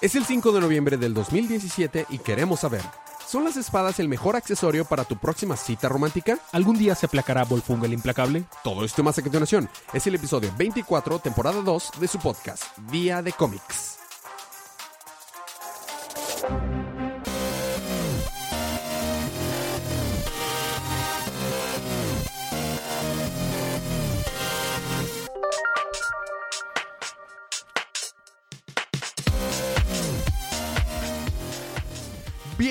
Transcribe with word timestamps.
Es 0.00 0.14
el 0.14 0.24
5 0.24 0.52
de 0.52 0.60
noviembre 0.62 0.96
del 0.96 1.12
2017 1.12 2.06
y 2.08 2.18
queremos 2.18 2.60
saber, 2.60 2.80
¿son 3.26 3.44
las 3.44 3.58
espadas 3.58 4.00
el 4.00 4.08
mejor 4.08 4.34
accesorio 4.34 4.86
para 4.86 5.04
tu 5.04 5.18
próxima 5.18 5.58
cita 5.58 5.90
romántica? 5.90 6.38
¿Algún 6.52 6.78
día 6.78 6.94
se 6.94 7.04
aplacará 7.04 7.44
Volfunga 7.44 7.84
el 7.84 7.92
implacable? 7.92 8.44
Todo 8.64 8.86
esto 8.86 9.02
más 9.02 9.18
a 9.18 9.22
continuación. 9.22 9.68
Es 9.92 10.06
el 10.06 10.14
episodio 10.14 10.50
24, 10.56 11.18
temporada 11.18 11.60
2 11.60 11.90
de 12.00 12.08
su 12.08 12.18
podcast, 12.18 12.78
Día 12.90 13.20
de 13.20 13.32
Cómics. 13.32 13.99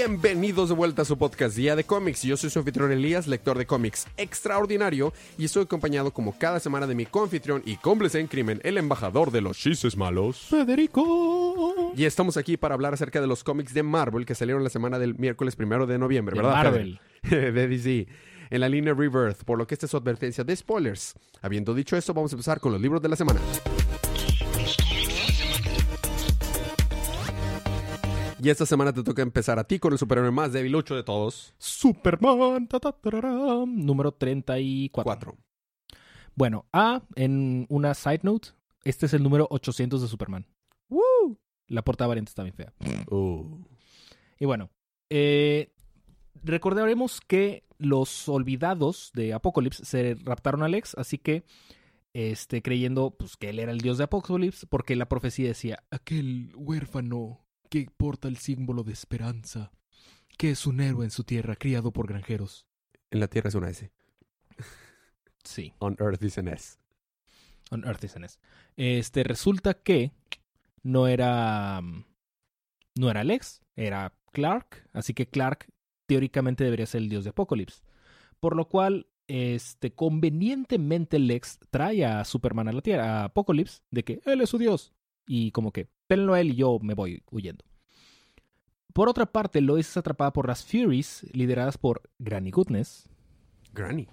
Bienvenidos 0.09 0.69
de 0.69 0.75
vuelta 0.75 1.03
a 1.03 1.05
su 1.05 1.19
podcast 1.19 1.55
Día 1.55 1.75
de 1.75 1.83
Cómics. 1.83 2.23
Yo 2.23 2.35
soy 2.35 2.49
su 2.49 2.57
anfitrión 2.57 2.91
Elías, 2.91 3.27
lector 3.27 3.59
de 3.59 3.67
cómics 3.67 4.07
extraordinario, 4.17 5.13
y 5.37 5.45
estoy 5.45 5.65
acompañado 5.65 6.09
como 6.09 6.35
cada 6.35 6.59
semana 6.59 6.87
de 6.87 6.95
mi 6.95 7.05
confitrión 7.05 7.61
y 7.63 7.75
cómplice 7.75 8.19
en 8.19 8.25
crimen, 8.25 8.59
el 8.63 8.79
embajador 8.79 9.29
de 9.29 9.41
los 9.41 9.55
chistes 9.55 9.95
malos, 9.95 10.39
Federico. 10.49 11.93
Y 11.95 12.05
estamos 12.05 12.37
aquí 12.37 12.57
para 12.57 12.73
hablar 12.73 12.95
acerca 12.95 13.21
de 13.21 13.27
los 13.27 13.43
cómics 13.43 13.71
de 13.75 13.83
Marvel 13.83 14.25
que 14.25 14.33
salieron 14.33 14.63
la 14.63 14.71
semana 14.71 14.97
del 14.97 15.13
miércoles 15.13 15.55
primero 15.55 15.85
de 15.85 15.99
noviembre, 15.99 16.35
De 16.35 16.41
¿verdad? 16.41 16.63
Marvel. 16.63 16.99
De 17.29 17.67
DC. 17.67 18.07
En 18.49 18.61
la 18.61 18.67
línea 18.67 18.95
Rebirth, 18.95 19.43
por 19.43 19.59
lo 19.59 19.67
que 19.67 19.75
esta 19.75 19.85
es 19.85 19.91
su 19.91 19.97
advertencia 19.97 20.43
de 20.43 20.55
spoilers. 20.55 21.13
Habiendo 21.43 21.75
dicho 21.75 21.95
esto, 21.95 22.15
vamos 22.15 22.31
a 22.31 22.35
empezar 22.35 22.59
con 22.59 22.71
los 22.71 22.81
libros 22.81 22.99
de 22.99 23.09
la 23.09 23.15
semana. 23.15 23.39
Y 28.41 28.49
esta 28.49 28.65
semana 28.65 28.93
te 28.93 29.03
toca 29.03 29.21
empezar 29.21 29.59
a 29.59 29.65
ti 29.65 29.79
con 29.79 29.91
el 29.91 29.99
superhéroe 29.99 30.31
más 30.31 30.53
debilucho 30.53 30.95
de 30.95 31.03
todos. 31.03 31.53
Superman. 31.57 32.67
ta, 32.67 32.79
ta, 32.79 32.93
tararam, 32.93 33.85
número 33.85 34.13
34. 34.13 35.03
Cuatro. 35.03 35.37
Bueno, 36.35 36.65
A, 36.71 37.01
en 37.15 37.65
una 37.67 37.93
side 37.93 38.21
note, 38.23 38.49
este 38.85 39.07
es 39.07 39.13
el 39.13 39.23
número 39.23 39.45
800 39.49 40.01
de 40.01 40.07
Superman. 40.07 40.45
La 41.67 41.83
portada 41.83 42.07
variante 42.07 42.29
está 42.29 42.43
bien 42.43 42.55
fea. 42.55 42.73
Uh. 43.11 43.59
Y 44.39 44.45
bueno, 44.45 44.69
eh, 45.09 45.73
recordaremos 46.41 47.19
que 47.19 47.65
los 47.77 48.29
olvidados 48.29 49.11
de 49.13 49.33
Apocalypse 49.33 49.83
se 49.83 50.15
raptaron 50.23 50.63
a 50.63 50.69
Lex, 50.69 50.95
así 50.95 51.17
que 51.17 51.43
este, 52.13 52.61
creyendo 52.61 53.11
pues, 53.11 53.35
que 53.35 53.49
él 53.49 53.59
era 53.59 53.73
el 53.73 53.81
dios 53.81 53.97
de 53.97 54.05
Apocalypse, 54.05 54.65
porque 54.65 54.95
la 54.95 55.09
profecía 55.09 55.49
decía, 55.49 55.83
aquel 55.91 56.53
huérfano 56.55 57.45
que 57.69 57.87
porta 57.95 58.27
el 58.27 58.37
símbolo 58.37 58.83
de 58.83 58.93
esperanza, 58.93 59.71
que 60.37 60.51
es 60.51 60.65
un 60.65 60.81
héroe 60.81 61.05
en 61.05 61.11
su 61.11 61.23
tierra, 61.23 61.55
criado 61.55 61.91
por 61.91 62.07
granjeros. 62.07 62.65
En 63.11 63.19
la 63.19 63.27
Tierra 63.27 63.49
es 63.49 63.55
una 63.55 63.69
S. 63.69 63.91
Sí, 65.43 65.73
On 65.79 65.95
Earth 65.99 66.21
is 66.23 66.37
an 66.37 66.47
S. 66.47 66.77
on 67.71 67.83
Earth 67.85 68.03
is 68.03 68.15
an 68.15 68.23
S. 68.23 68.37
Este, 68.75 69.23
resulta 69.23 69.73
que 69.73 70.11
no 70.83 71.07
era, 71.07 71.81
no 72.95 73.09
era 73.09 73.23
Lex, 73.23 73.61
era 73.75 74.13
Clark, 74.31 74.87
así 74.93 75.13
que 75.13 75.27
Clark 75.27 75.67
teóricamente 76.05 76.63
debería 76.63 76.85
ser 76.85 77.01
el 77.01 77.09
dios 77.09 77.23
de 77.23 77.31
Apocalypse. 77.31 77.83
Por 78.39 78.55
lo 78.55 78.67
cual, 78.67 79.07
este, 79.27 79.93
convenientemente 79.93 81.19
Lex 81.19 81.59
trae 81.69 82.05
a 82.05 82.23
Superman 82.25 82.67
a 82.67 82.73
la 82.73 82.81
Tierra, 82.81 83.21
a 83.21 83.23
Apocalypse, 83.25 83.81
de 83.91 84.03
que 84.03 84.21
él 84.25 84.41
es 84.41 84.49
su 84.49 84.57
dios. 84.57 84.93
Y 85.31 85.51
como 85.51 85.71
que, 85.71 85.87
pélenlo 86.07 86.33
a 86.33 86.41
él 86.41 86.49
y 86.49 86.55
yo 86.55 86.79
me 86.81 86.95
voy 86.95 87.21
huyendo. 87.29 87.63
Por 88.93 89.07
otra 89.07 89.27
parte, 89.27 89.61
Lois 89.61 89.87
es 89.87 89.95
atrapada 89.95 90.33
por 90.33 90.47
las 90.47 90.65
Furies, 90.65 91.23
lideradas 91.33 91.77
por 91.77 92.01
Granny 92.17 92.49
Goodness. 92.49 93.07
Granny. 93.71 94.07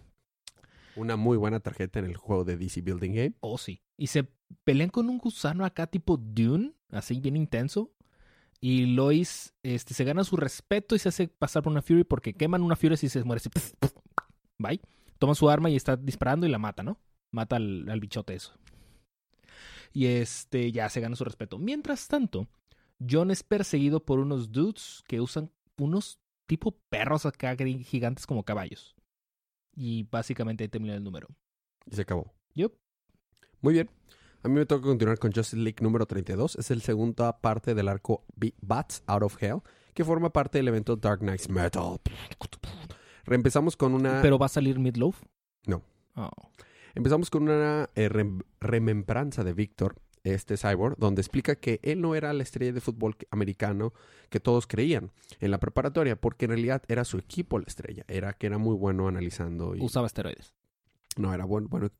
Una 0.94 1.16
muy 1.16 1.38
buena 1.38 1.60
tarjeta 1.60 2.00
en 2.00 2.05
el 2.05 2.19
juego 2.19 2.44
de 2.44 2.59
DC 2.59 2.82
Building 2.82 3.15
Game. 3.15 3.34
Oh, 3.41 3.56
sí. 3.56 3.81
Y 3.97 4.09
se 4.09 4.28
pelean 4.65 4.91
con 4.91 5.09
un 5.09 5.16
gusano 5.16 5.65
acá 5.65 5.87
tipo 5.87 6.19
Dune, 6.19 6.75
así 6.91 7.19
bien 7.19 7.38
intenso. 7.38 7.94
Y 8.60 8.84
Lois 8.84 9.55
este, 9.62 9.94
se 9.94 10.05
gana 10.05 10.22
su 10.22 10.37
respeto 10.37 10.94
y 10.94 10.99
se 10.99 11.09
hace 11.09 11.28
pasar 11.28 11.62
por 11.62 11.72
una 11.72 11.81
Fury 11.81 12.05
porque 12.05 12.34
queman 12.34 12.62
una 12.62 12.76
Fury 12.76 12.97
y 13.00 13.09
se 13.09 13.25
muere 13.25 13.38
así. 13.38 13.49
Bye. 14.59 14.82
Toma 15.19 15.34
su 15.34 15.49
arma 15.49 15.71
y 15.71 15.76
está 15.76 15.97
disparando 15.97 16.47
y 16.47 16.50
la 16.50 16.59
mata, 16.59 16.82
¿no? 16.82 16.99
Mata 17.31 17.56
al, 17.56 17.88
al 17.88 18.00
bichote 18.00 18.34
eso. 18.34 18.53
Y 19.93 20.07
este 20.07 20.73
ya 20.73 20.89
se 20.89 21.01
gana 21.01 21.17
su 21.17 21.25
respeto. 21.25 21.59
Mientras 21.59 22.09
tanto, 22.09 22.49
John 22.99 23.31
es 23.31 23.43
perseguido 23.43 24.05
por 24.05 24.19
unos 24.19 24.53
dudes 24.53 25.03
que 25.07 25.21
usan 25.21 25.51
unos 25.79 26.19
tipo 26.47 26.73
perros 26.89 27.27
acá 27.27 27.57
gigantes 27.57 28.27
como 28.27 28.45
caballos. 28.45 28.95
Y 29.75 30.05
básicamente 30.05 30.65
ahí 30.65 30.69
termina 30.69 30.95
el 30.95 31.05
número. 31.05 31.29
Y 31.91 31.95
se 31.95 32.03
acabó. 32.03 32.33
Yup. 32.55 32.73
Muy 33.61 33.75
bien. 33.75 33.91
A 34.43 34.49
mí 34.49 34.55
me 34.55 34.67
toca 34.67 34.83
continuar 34.83 35.19
con 35.19 35.33
Justice 35.33 35.57
League 35.57 35.83
número 35.83 36.07
32. 36.07 36.57
Es 36.57 36.71
el 36.71 36.81
segunda 36.81 37.41
parte 37.41 37.75
del 37.75 37.89
arco 37.89 38.25
Bats 38.61 39.03
Out 39.07 39.23
of 39.23 39.43
Hell, 39.43 39.61
que 39.93 40.05
forma 40.05 40.33
parte 40.33 40.59
del 40.59 40.69
evento 40.69 40.97
Dark 40.97 41.21
Knights 41.21 41.49
Metal. 41.49 41.99
Reempezamos 43.25 43.77
con 43.77 43.93
una... 43.93 44.23
¿Pero 44.23 44.39
va 44.39 44.47
a 44.47 44.51
salir 44.51 44.79
Midloaf? 44.79 45.21
No. 45.67 45.83
Oh. 46.15 46.31
Empezamos 46.97 47.31
con 47.31 47.45
una 47.45 47.89
eh, 47.95 48.09
rem- 48.09 48.43
remembranza 48.59 49.45
de 49.45 49.53
Víctor, 49.53 49.97
este 50.25 50.57
cyborg, 50.57 50.97
donde 50.99 51.21
explica 51.21 51.55
que 51.55 51.79
él 51.84 52.01
no 52.01 52.17
era 52.17 52.33
la 52.33 52.43
estrella 52.43 52.73
de 52.73 52.81
fútbol 52.81 53.17
americano 53.31 53.93
que 54.29 54.41
todos 54.41 54.67
creían 54.67 55.12
en 55.39 55.53
la 55.53 55.61
preparatoria, 55.61 56.17
porque 56.21 56.47
en 56.47 56.51
realidad 56.53 56.83
era 56.89 57.05
su 57.05 57.19
equipo 57.19 57.59
la 57.61 57.67
estrella. 57.67 58.05
Era 58.09 58.33
que 58.33 58.49
era 58.49 58.59
muy 58.59 58.75
bueno 58.75 59.06
analizando 59.06 59.77
y 59.77 59.83
Usaba 59.85 60.09
esteroides. 60.09 60.53
no 61.17 61.33
era 61.33 61.45
bueno, 61.45 61.69
bueno 61.69 61.91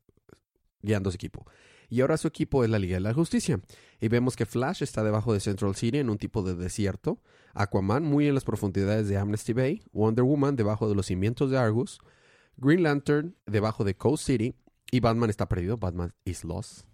guiando 0.81 1.09
su 1.09 1.15
equipo. 1.15 1.45
Y 1.89 2.01
ahora 2.01 2.17
su 2.17 2.27
equipo 2.27 2.65
es 2.65 2.69
la 2.69 2.79
Liga 2.79 2.95
de 2.95 2.99
la 3.01 3.13
Justicia. 3.13 3.61
Y 4.01 4.09
vemos 4.09 4.35
que 4.35 4.45
Flash 4.45 4.83
está 4.83 5.03
debajo 5.05 5.31
de 5.31 5.39
Central 5.39 5.73
City 5.75 5.99
en 5.99 6.09
un 6.09 6.17
tipo 6.17 6.43
de 6.43 6.53
desierto. 6.55 7.21
Aquaman 7.53 8.03
muy 8.03 8.27
en 8.27 8.33
las 8.33 8.43
profundidades 8.43 9.07
de 9.07 9.15
Amnesty 9.17 9.53
Bay. 9.53 9.81
Wonder 9.93 10.25
Woman 10.25 10.57
debajo 10.57 10.89
de 10.89 10.95
los 10.95 11.05
cimientos 11.05 11.49
de 11.49 11.57
Argus. 11.57 11.99
Green 12.57 12.83
Lantern 12.83 13.35
debajo 13.45 13.85
de 13.85 13.95
Coast 13.95 14.25
City. 14.25 14.53
Y 14.91 14.99
Batman 14.99 15.29
está 15.29 15.47
perdido. 15.47 15.77
Batman 15.77 16.13
is 16.25 16.43
lost. 16.43 16.85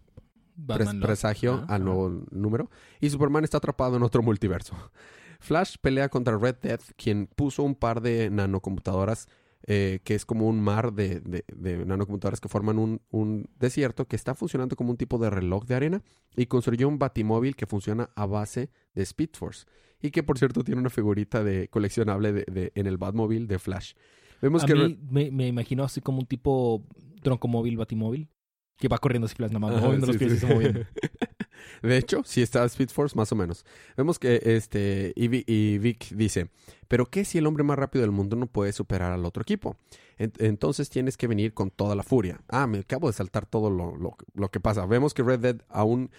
Batman 0.56 1.00
presagio 1.02 1.66
Ah, 1.68 1.76
al 1.76 1.82
ah. 1.82 1.86
nuevo 1.86 2.24
número. 2.32 2.70
Y 3.00 3.10
Superman 3.10 3.44
está 3.44 3.58
atrapado 3.58 3.98
en 3.98 4.04
otro 4.04 4.22
multiverso. 4.22 4.76
Flash 5.40 5.76
pelea 5.82 6.10
contra 6.10 6.38
Red 6.38 6.58
Death, 6.62 6.84
quien 6.96 7.28
puso 7.28 7.64
un 7.64 7.76
par 7.76 8.02
de 8.02 8.30
nanocomputadoras, 8.30 9.28
eh, 9.66 10.00
que 10.04 10.16
es 10.16 10.26
como 10.26 10.48
un 10.48 10.62
mar 10.62 10.94
de, 10.94 11.20
de- 11.22 11.44
de 11.54 11.86
nanocomputadoras 11.86 12.40
que 12.40 12.50
forman 12.50 12.78
un, 12.80 13.02
un 13.12 13.50
desierto 13.60 14.06
que 14.08 14.16
está 14.16 14.36
funcionando 14.36 14.76
como 14.76 14.92
un 14.92 14.98
tipo 14.98 15.18
de 15.18 15.30
reloj 15.30 15.66
de 15.66 15.76
arena 15.76 16.02
y 16.36 16.46
construyó 16.46 16.88
un 16.88 17.00
batimóvil 17.00 17.56
que 17.56 17.66
funciona 17.66 18.10
a 18.16 18.26
base 18.26 18.70
de 18.94 19.02
Speed 19.04 19.30
Force. 19.34 19.66
Y 20.02 20.12
que, 20.12 20.22
por 20.24 20.38
cierto, 20.38 20.64
tiene 20.64 20.82
una 20.82 20.90
figurita 20.90 21.44
de 21.44 21.68
coleccionable 21.70 22.32
de, 22.34 22.46
de- 22.52 22.72
en 22.76 22.88
el 22.88 22.98
Batmóvil 22.98 23.48
de 23.48 23.58
Flash. 23.60 23.94
Vemos 24.42 24.64
A 24.64 24.68
que... 24.68 24.76
mí 24.76 25.00
me, 25.10 25.32
me 25.32 25.48
imagino 25.48 25.84
así 25.86 26.02
como 26.02 26.20
un 26.20 26.26
tipo 26.26 26.86
troncomóvil, 27.24 27.78
batimóvil, 27.78 28.30
que 28.78 28.88
va 28.88 28.98
corriendo 28.98 29.26
así, 29.26 29.36
nada 29.40 29.60
más 29.60 29.72
Ajá, 29.72 29.82
moviendo 29.82 30.08
los 30.08 30.16
sí, 30.16 30.20
pies 30.20 30.34
y 30.34 30.38
se 30.40 30.46
moviendo. 30.46 30.82
De 31.82 31.98
hecho, 31.98 32.24
sí 32.26 32.42
está 32.42 32.64
Speed 32.66 32.90
Force, 32.90 33.16
más 33.16 33.32
o 33.32 33.36
menos. 33.36 33.66
Vemos 33.96 34.20
que 34.20 34.42
este 34.44 35.14
y, 35.16 35.28
Vi- 35.28 35.44
y 35.48 35.78
Vic 35.78 36.10
dice, 36.10 36.50
pero 36.88 37.06
¿qué 37.06 37.24
si 37.26 37.38
el 37.38 37.46
hombre 37.48 37.64
más 37.64 37.78
rápido 37.80 38.02
del 38.02 38.12
mundo 38.12 38.36
no 38.36 38.48
puede 38.48 38.74
superar 38.74 39.12
al 39.14 39.26
otro 39.26 39.42
equipo? 39.42 39.78
En- 40.18 40.34
entonces 40.40 40.90
tienes 40.90 41.16
que 41.18 41.28
venir 41.28 41.54
con 41.54 41.70
toda 41.72 41.96
la 41.96 42.04
furia. 42.04 42.42
Ah, 42.50 42.68
me 42.68 42.80
acabo 42.80 43.08
de 43.08 43.14
saltar 43.14 43.46
todo 43.46 43.70
lo, 43.70 43.96
lo- 43.96 44.18
lo 44.34 44.50
que 44.52 44.60
pasa. 44.60 44.86
Vemos 44.86 45.14
que 45.14 45.24
Red 45.24 45.40
Dead 45.40 45.62
aún... 45.70 46.12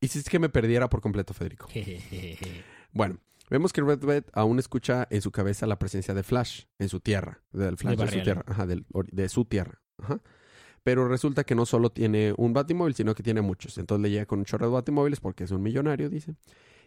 Hiciste 0.00 0.30
que 0.30 0.38
me 0.38 0.48
perdiera 0.48 0.88
por 0.88 1.00
completo, 1.00 1.34
Federico. 1.34 1.68
Bueno, 2.94 3.18
vemos 3.52 3.72
que 3.72 3.82
Red 3.82 3.98
Dead 3.98 4.24
aún 4.32 4.58
escucha 4.58 5.06
en 5.10 5.20
su 5.20 5.30
cabeza 5.30 5.66
la 5.66 5.78
presencia 5.78 6.14
de 6.14 6.22
Flash 6.22 6.64
en 6.78 6.88
su 6.88 7.00
tierra, 7.00 7.42
del 7.52 7.76
Flash 7.76 7.98
de, 7.98 8.08
su 8.08 8.22
tierra, 8.22 8.44
ajá, 8.46 8.66
del 8.66 8.86
de 8.90 9.28
su 9.28 9.44
tierra. 9.44 9.80
Ajá. 9.98 10.20
Pero 10.82 11.06
resulta 11.06 11.44
que 11.44 11.54
no 11.54 11.66
solo 11.66 11.90
tiene 11.90 12.34
un 12.36 12.54
batimóvil, 12.54 12.94
sino 12.94 13.14
que 13.14 13.22
tiene 13.22 13.42
muchos. 13.42 13.78
Entonces 13.78 14.02
le 14.02 14.10
llega 14.10 14.26
con 14.26 14.40
un 14.40 14.44
chorro 14.46 14.66
de 14.66 14.72
batimóviles 14.72 15.20
porque 15.20 15.44
es 15.44 15.50
un 15.50 15.62
millonario, 15.62 16.08
dice. 16.08 16.34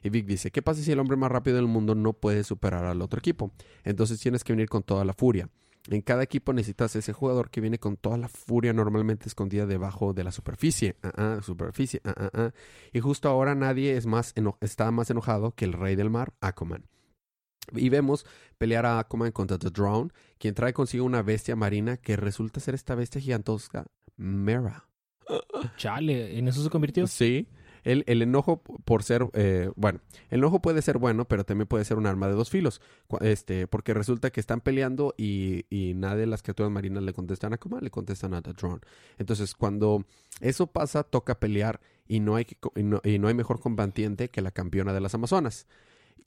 Y 0.03 0.09
Vic 0.09 0.25
dice, 0.25 0.51
¿qué 0.51 0.61
pasa 0.61 0.81
si 0.81 0.91
el 0.91 0.99
hombre 0.99 1.15
más 1.15 1.31
rápido 1.31 1.55
del 1.55 1.67
mundo 1.67 1.95
no 1.95 2.13
puede 2.13 2.43
superar 2.43 2.83
al 2.85 3.01
otro 3.01 3.19
equipo? 3.19 3.51
Entonces 3.83 4.19
tienes 4.19 4.43
que 4.43 4.53
venir 4.53 4.67
con 4.67 4.83
toda 4.83 5.05
la 5.05 5.13
furia. 5.13 5.49
En 5.89 6.01
cada 6.01 6.23
equipo 6.23 6.51
necesitas 6.51 6.95
ese 6.95 7.13
jugador 7.13 7.51
que 7.51 7.61
viene 7.61 7.77
con 7.77 7.95
toda 7.95 8.17
la 8.17 8.27
furia 8.27 8.73
normalmente 8.73 9.27
escondida 9.27 9.67
debajo 9.67 10.13
de 10.13 10.23
la 10.23 10.31
superficie. 10.31 10.95
Ah, 11.03 11.11
ah, 11.15 11.39
superficie. 11.43 12.01
Ah. 12.03 12.51
Y 12.91 12.99
justo 12.99 13.29
ahora 13.29 13.53
nadie 13.53 13.95
es 13.95 14.07
más 14.07 14.33
está 14.61 14.89
más 14.91 15.09
enojado 15.11 15.51
que 15.51 15.65
el 15.65 15.73
rey 15.73 15.95
del 15.95 16.09
mar, 16.09 16.33
Aquaman. 16.41 16.87
Y 17.73 17.89
vemos 17.89 18.25
pelear 18.57 18.85
a 18.85 18.99
Aquaman 18.99 19.31
contra 19.31 19.57
The 19.57 19.69
Drown, 19.69 20.11
quien 20.37 20.55
trae 20.55 20.73
consigo 20.73 21.05
una 21.05 21.21
bestia 21.21 21.55
marina 21.55 21.97
que 21.97 22.15
resulta 22.15 22.59
ser 22.59 22.75
esta 22.75 22.95
bestia 22.95 23.21
gigantosca, 23.21 23.85
Mera. 24.17 24.87
Chale, 25.77 26.37
¿en 26.37 26.47
eso 26.47 26.63
se 26.63 26.69
convirtió? 26.69 27.07
Sí. 27.07 27.47
El, 27.85 28.03
el 28.07 28.21
enojo 28.21 28.61
por 28.61 29.03
ser, 29.03 29.29
eh, 29.33 29.69
bueno, 29.77 30.01
el 30.29 30.39
enojo 30.39 30.61
puede 30.61 30.81
ser 30.81 30.97
bueno, 30.97 31.25
pero 31.25 31.45
también 31.45 31.67
puede 31.67 31.85
ser 31.85 31.97
un 31.97 32.05
arma 32.07 32.27
de 32.27 32.33
dos 32.33 32.49
filos. 32.49 32.81
Este, 33.21 33.67
porque 33.67 33.93
resulta 33.93 34.31
que 34.31 34.41
están 34.41 34.59
peleando 34.59 35.13
y, 35.17 35.65
y 35.69 35.93
nadie 35.93 36.21
de 36.21 36.27
las 36.27 36.41
criaturas 36.43 36.71
marinas 36.71 37.03
le 37.03 37.13
contestan 37.13 37.53
a 37.53 37.57
Kuma, 37.57 37.79
le 37.79 37.91
contestan 37.91 38.33
a 38.33 38.41
The 38.41 38.51
Drone. 38.53 38.81
Entonces, 39.17 39.53
cuando 39.53 40.03
eso 40.41 40.67
pasa, 40.67 41.03
toca 41.03 41.39
pelear 41.39 41.79
y 42.07 42.19
no 42.19 42.35
hay, 42.35 42.45
y 42.75 42.83
no, 42.83 42.99
y 43.03 43.19
no 43.19 43.27
hay 43.29 43.33
mejor 43.33 43.59
combatiente 43.61 44.29
que 44.29 44.41
la 44.41 44.51
campeona 44.51 44.91
de 44.91 44.99
las 45.01 45.13
Amazonas. 45.15 45.67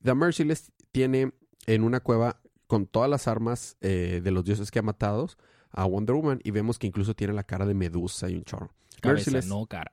The 0.02 0.14
Merciless 0.14 0.72
tiene 0.92 1.32
en 1.66 1.82
una 1.84 2.00
cueva 2.00 2.40
con 2.66 2.86
todas 2.86 3.10
las 3.10 3.26
armas 3.28 3.76
eh, 3.80 4.20
de 4.22 4.30
los 4.30 4.44
dioses 4.44 4.70
que 4.70 4.78
ha 4.78 4.82
matado 4.82 5.28
a 5.70 5.84
Wonder 5.84 6.14
Woman 6.14 6.40
y 6.44 6.50
vemos 6.50 6.78
que 6.78 6.86
incluso 6.86 7.14
tiene 7.14 7.32
la 7.32 7.42
cara 7.44 7.66
de 7.66 7.74
Medusa 7.74 8.30
y 8.30 8.36
un 8.36 8.44
chorro. 8.44 8.72
Cabeza, 9.00 9.30
Merciless- 9.30 9.48
no 9.48 9.66
cara. 9.66 9.90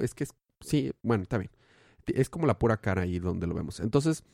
Es 0.00 0.14
que 0.14 0.24
es, 0.24 0.34
sí, 0.60 0.92
bueno, 1.02 1.22
está 1.22 1.38
bien. 1.38 1.50
Es 2.06 2.28
como 2.28 2.46
la 2.46 2.58
pura 2.58 2.76
cara 2.78 3.02
ahí 3.02 3.18
donde 3.18 3.46
lo 3.46 3.54
vemos. 3.54 3.80
Entonces, 3.80 4.24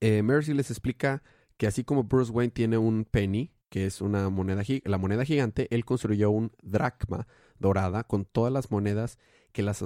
eh, 0.00 0.22
Mercy 0.22 0.54
les 0.54 0.70
explica 0.70 1.22
que 1.56 1.66
así 1.66 1.84
como 1.84 2.04
Bruce 2.04 2.32
Wayne 2.32 2.52
tiene 2.52 2.78
un 2.78 3.04
penny, 3.04 3.52
que 3.68 3.86
es 3.86 4.00
una 4.00 4.30
moneda, 4.30 4.62
la 4.84 4.98
moneda 4.98 5.24
gigante, 5.24 5.68
él 5.70 5.84
construyó 5.84 6.30
un 6.30 6.52
dracma 6.62 7.26
dorada 7.58 8.04
con 8.04 8.24
todas 8.24 8.52
las 8.52 8.70
monedas 8.70 9.18
que 9.52 9.62
las, 9.62 9.84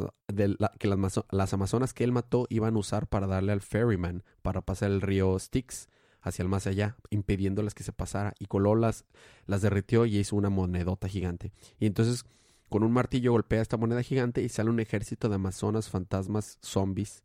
que 0.79 0.97
las 1.31 1.53
amazonas 1.53 1.95
que 1.95 2.05
él 2.05 2.13
mató 2.13 2.47
iban 2.51 2.77
a 2.77 2.79
usar 2.79 3.07
para 3.07 3.27
darle 3.27 3.53
al 3.53 3.63
ferryman 3.63 4.23
para 4.43 4.61
pasar 4.61 4.91
el 4.91 5.01
río 5.01 5.39
Styx 5.39 5.89
hacia 6.21 6.43
el 6.43 6.49
más 6.49 6.67
allá, 6.67 6.97
impidiéndolas 7.11 7.75
que 7.75 7.83
se 7.83 7.93
pasara 7.93 8.35
y 8.39 8.47
coló 8.47 8.75
las, 8.75 9.05
las 9.47 9.63
derritió 9.63 10.07
y 10.07 10.19
hizo 10.19 10.37
una 10.37 10.51
monedota 10.51 11.09
gigante. 11.09 11.53
Y 11.81 11.87
entonces 11.87 12.25
con 12.73 12.83
un 12.83 12.93
martillo 12.93 13.33
golpea 13.33 13.63
esta 13.63 13.77
moneda 13.77 14.03
gigante 14.03 14.43
y 14.43 14.49
sale 14.49 14.71
un 14.71 14.81
ejército 14.81 15.29
de 15.29 15.37
amazonas, 15.37 15.91
fantasmas, 15.91 16.59
zombies. 16.63 17.23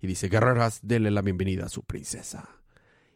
Y 0.00 0.06
dice, 0.06 0.28
guerreras, 0.28 0.80
denle 0.82 1.10
la 1.10 1.22
bienvenida 1.22 1.66
a 1.66 1.68
su 1.68 1.84
princesa. 1.84 2.48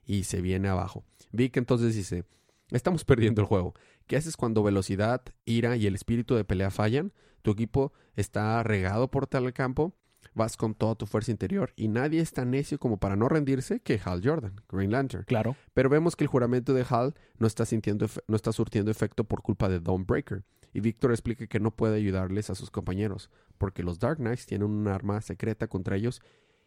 Y 0.05 0.25
se 0.25 0.43
viene 0.43 0.69
abajo. 0.69 1.05
Vic 1.33 1.57
entonces 1.57 1.97
dice, 1.97 2.25
estamos 2.71 3.05
perdiendo 3.05 3.41
el 3.41 3.49
juego. 3.49 3.75
¿Qué 4.07 4.17
haces 4.17 4.37
cuando 4.37 4.63
velocidad, 4.63 5.23
ira 5.47 5.77
y 5.77 5.87
el 5.87 5.95
espíritu 5.95 6.35
de 6.35 6.45
pelea 6.45 6.71
fallan? 6.71 7.13
Tu 7.41 7.51
equipo 7.53 7.95
está 8.15 8.63
regado 8.63 9.11
por 9.11 9.27
tal 9.27 9.51
campo, 9.55 9.97
vas 10.35 10.59
con 10.59 10.75
toda 10.75 10.95
tu 10.95 11.07
fuerza 11.07 11.31
interior 11.31 11.73
y 11.77 11.89
nadie 11.89 12.21
es 12.21 12.33
tan 12.33 12.51
necio 12.51 12.79
como 12.79 12.99
para 12.99 13.17
no 13.17 13.29
rendirse 13.29 13.81
que 13.81 14.01
Hal 14.05 14.21
Jordan, 14.23 14.61
Green 14.69 14.91
Lantern. 14.91 15.25
Claro. 15.25 15.57
Pero 15.73 15.89
vemos 15.89 16.15
que 16.17 16.25
el 16.25 16.29
juramento 16.29 16.75
de 16.75 16.85
Hal 16.89 17.15
no 17.39 17.47
está, 17.47 17.65
sintiendo 17.65 18.07
no 18.29 18.37
está 18.37 18.53
surtiendo 18.53 18.91
efecto 18.91 19.25
por 19.25 19.41
culpa 19.41 19.69
de 19.69 19.81
Dawnbreaker. 19.81 20.45
Y 20.75 20.81
Victor 20.81 21.13
explica 21.13 21.47
que 21.47 21.61
no 21.61 21.71
puede 21.71 21.97
ayudarles 21.97 22.51
a 22.51 22.55
sus 22.55 22.71
compañeros, 22.71 23.31
porque 23.57 23.83
los 23.83 23.99
Dark 23.99 24.19
Knights 24.19 24.45
tienen 24.45 24.69
un 24.69 24.89
arma 24.89 25.23
secreta 25.23 25.69
contra 25.69 25.97
ellos 25.97 26.21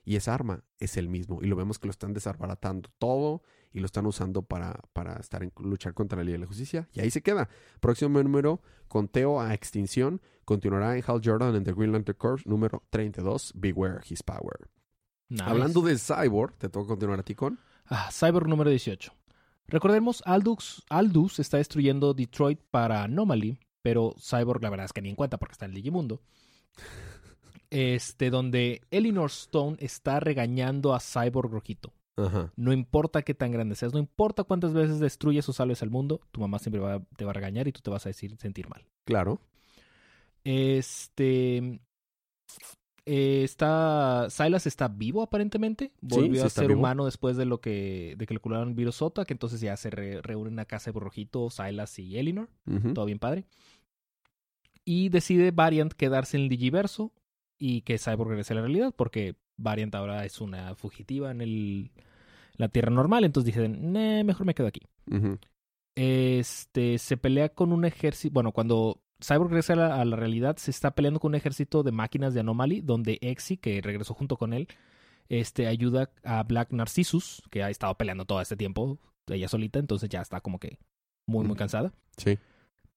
y 0.07 0.15
esa 0.15 0.33
arma 0.33 0.63
es 0.79 0.95
el 0.95 1.09
mismo. 1.09 1.43
Y 1.43 1.47
lo 1.47 1.57
vemos 1.57 1.77
que 1.77 1.87
lo 1.87 1.91
están 1.91 2.13
desbaratando 2.13 2.89
todo 2.97 3.43
y 3.73 3.81
lo 3.81 3.85
están 3.85 4.05
usando 4.05 4.41
para, 4.41 4.79
para 4.93 5.17
estar 5.17 5.43
en 5.43 5.51
luchar 5.59 5.93
contra 5.93 6.17
la 6.17 6.23
Liga 6.23 6.35
de 6.35 6.39
la 6.39 6.47
Justicia. 6.47 6.87
Y 6.93 7.01
ahí 7.01 7.11
se 7.11 7.21
queda. 7.21 7.49
Próximo 7.81 8.23
número, 8.23 8.61
conteo 8.87 9.41
a 9.41 9.53
extinción, 9.53 10.21
continuará 10.45 10.95
en 10.95 11.03
Hal 11.05 11.19
Jordan 11.21 11.57
en 11.57 11.65
The 11.65 11.73
Green 11.73 11.91
Lantern 11.91 12.17
Corps 12.17 12.47
número 12.47 12.83
32, 12.89 13.51
Beware 13.55 13.99
His 14.09 14.23
Power. 14.23 14.69
Nice. 15.27 15.43
Hablando 15.43 15.81
de 15.81 15.97
Cyborg, 15.97 16.55
te 16.57 16.69
tengo 16.69 16.85
que 16.85 16.91
continuar 16.91 17.19
a 17.19 17.23
ti 17.23 17.35
con... 17.35 17.59
Ah, 17.87 18.09
Cyborg 18.09 18.47
número 18.47 18.69
18. 18.69 19.11
Recordemos, 19.67 20.23
Aldux, 20.25 20.83
Aldous 20.89 21.39
está 21.39 21.57
destruyendo 21.57 22.13
Detroit 22.13 22.61
para 22.71 23.03
Anomaly, 23.03 23.59
pero 23.87 24.13
Cyborg 24.19 24.61
la 24.61 24.69
verdad 24.69 24.83
es 24.85 24.91
que 24.91 25.01
ni 25.01 25.07
en 25.07 25.15
cuenta 25.15 25.37
porque 25.37 25.53
está 25.53 25.63
en 25.63 25.71
el 25.71 25.75
Digimundo. 25.77 26.19
Este, 27.69 28.29
donde 28.29 28.81
Elinor 28.91 29.27
Stone 29.29 29.77
está 29.79 30.19
regañando 30.19 30.93
a 30.93 30.99
Cyborg 30.99 31.49
Rojito. 31.49 31.93
Ajá. 32.17 32.51
No 32.57 32.73
importa 32.73 33.21
qué 33.21 33.33
tan 33.33 33.51
grande 33.53 33.75
seas, 33.75 33.93
no 33.93 33.99
importa 33.99 34.43
cuántas 34.43 34.73
veces 34.73 34.99
destruyes 34.99 35.47
o 35.47 35.53
salves 35.53 35.81
al 35.83 35.89
mundo, 35.89 36.19
tu 36.33 36.41
mamá 36.41 36.59
siempre 36.59 36.81
va- 36.81 37.01
te 37.15 37.23
va 37.23 37.31
a 37.31 37.33
regañar 37.33 37.65
y 37.69 37.71
tú 37.71 37.79
te 37.79 37.89
vas 37.89 38.05
a 38.05 38.09
decir, 38.09 38.35
sentir 38.37 38.67
mal. 38.67 38.85
Claro. 39.05 39.39
Este. 40.43 41.79
eh, 43.05 43.43
está. 43.43 44.27
Silas 44.29 44.67
está 44.67 44.87
vivo 44.89 45.21
aparentemente. 45.21 45.93
Volvió 46.01 46.41
sí 46.41 46.47
a 46.47 46.49
ser 46.49 46.67
vivo. 46.67 46.79
humano 46.79 47.05
después 47.05 47.37
de 47.37 47.45
lo 47.45 47.61
que. 47.61 48.15
de 48.17 48.25
que 48.25 48.33
le 48.33 48.39
curaron 48.41 48.75
virus 48.75 48.95
Sota, 48.95 49.23
que 49.25 49.33
entonces 49.33 49.61
ya 49.61 49.77
se 49.77 49.89
re- 49.89 50.21
reúnen 50.21 50.59
a 50.59 50.65
casa 50.65 50.91
de 50.91 50.99
Rojito, 50.99 51.49
Silas 51.49 51.97
y 51.99 52.17
Elinor. 52.17 52.49
Ujú. 52.65 52.93
Todo 52.93 53.05
bien 53.05 53.19
padre. 53.19 53.45
Y 54.87 55.09
decide 55.09 55.51
Variant 55.51 55.91
quedarse 55.91 56.37
en 56.37 56.43
el 56.43 56.49
Digiverso 56.49 57.11
y 57.57 57.81
que 57.81 57.97
Cyborg 57.97 58.29
regrese 58.29 58.53
a 58.53 58.55
la 58.55 58.61
realidad, 58.61 58.93
porque 58.95 59.35
Variant 59.57 59.93
ahora 59.95 60.23
es 60.23 60.39
una 60.39 60.75
fugitiva 60.75 61.31
en 61.31 61.41
el. 61.41 61.91
la 62.53 62.69
Tierra 62.69 62.91
normal. 62.91 63.25
Entonces 63.25 63.53
dicen, 63.53 63.91
"Nah, 63.91 64.23
mejor 64.23 64.45
me 64.45 64.53
quedo 64.53 64.67
aquí 64.67 64.81
este 65.97 66.99
se 66.99 67.17
pelea 67.17 67.49
con 67.49 67.73
un 67.73 67.83
ejército. 67.83 68.31
Bueno, 68.31 68.51
cuando 68.51 69.01
Cyborg 69.19 69.49
regresa 69.49 69.73
a 69.73 69.75
la, 69.75 69.99
a 69.99 70.05
la 70.05 70.15
realidad, 70.15 70.57
se 70.57 70.69
está 70.69 70.91
peleando 70.91 71.19
con 71.19 71.29
un 71.29 71.35
ejército 71.35 71.81
de 71.81 71.91
máquinas 71.91 72.35
de 72.35 72.41
Anomaly, 72.41 72.81
donde 72.81 73.17
Exy, 73.21 73.57
que 73.57 73.81
regresó 73.81 74.13
junto 74.13 74.37
con 74.37 74.53
él, 74.53 74.67
este, 75.27 75.65
ayuda 75.65 76.11
a 76.23 76.43
Black 76.43 76.71
Narcissus, 76.71 77.41
que 77.49 77.63
ha 77.63 77.71
estado 77.71 77.95
peleando 77.95 78.25
todo 78.25 78.39
este 78.41 78.55
tiempo, 78.55 78.99
ella 79.25 79.47
solita, 79.47 79.79
entonces 79.79 80.07
ya 80.07 80.21
está 80.21 80.39
como 80.39 80.59
que 80.59 80.77
muy, 81.25 81.45
muy 81.45 81.57
cansada. 81.57 81.91
Sí. 82.15 82.37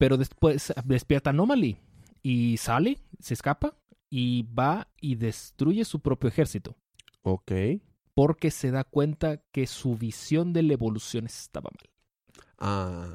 Pero 0.00 0.16
después 0.16 0.72
despierta 0.86 1.28
Anomaly 1.28 1.76
y 2.22 2.56
sale, 2.56 2.96
se 3.18 3.34
escapa 3.34 3.76
y 4.08 4.44
va 4.44 4.88
y 4.98 5.16
destruye 5.16 5.84
su 5.84 6.00
propio 6.00 6.28
ejército. 6.28 6.74
Ok. 7.20 7.52
Porque 8.14 8.50
se 8.50 8.70
da 8.70 8.84
cuenta 8.84 9.42
que 9.52 9.66
su 9.66 9.96
visión 9.96 10.54
de 10.54 10.62
la 10.62 10.72
evolución 10.72 11.26
estaba 11.26 11.70
mal. 11.70 11.90
Ah. 12.62 13.08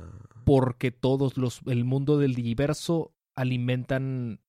porque 0.44 0.92
todos 0.92 1.38
los 1.38 1.62
el 1.68 1.86
mundo 1.86 2.18
del 2.18 2.34
digiverso 2.34 3.14
alimentan 3.36 4.40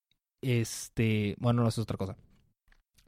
este 0.41 1.35
bueno 1.39 1.61
no 1.61 1.69
eso 1.69 1.81
es 1.81 1.83
otra 1.83 1.97
cosa 1.97 2.17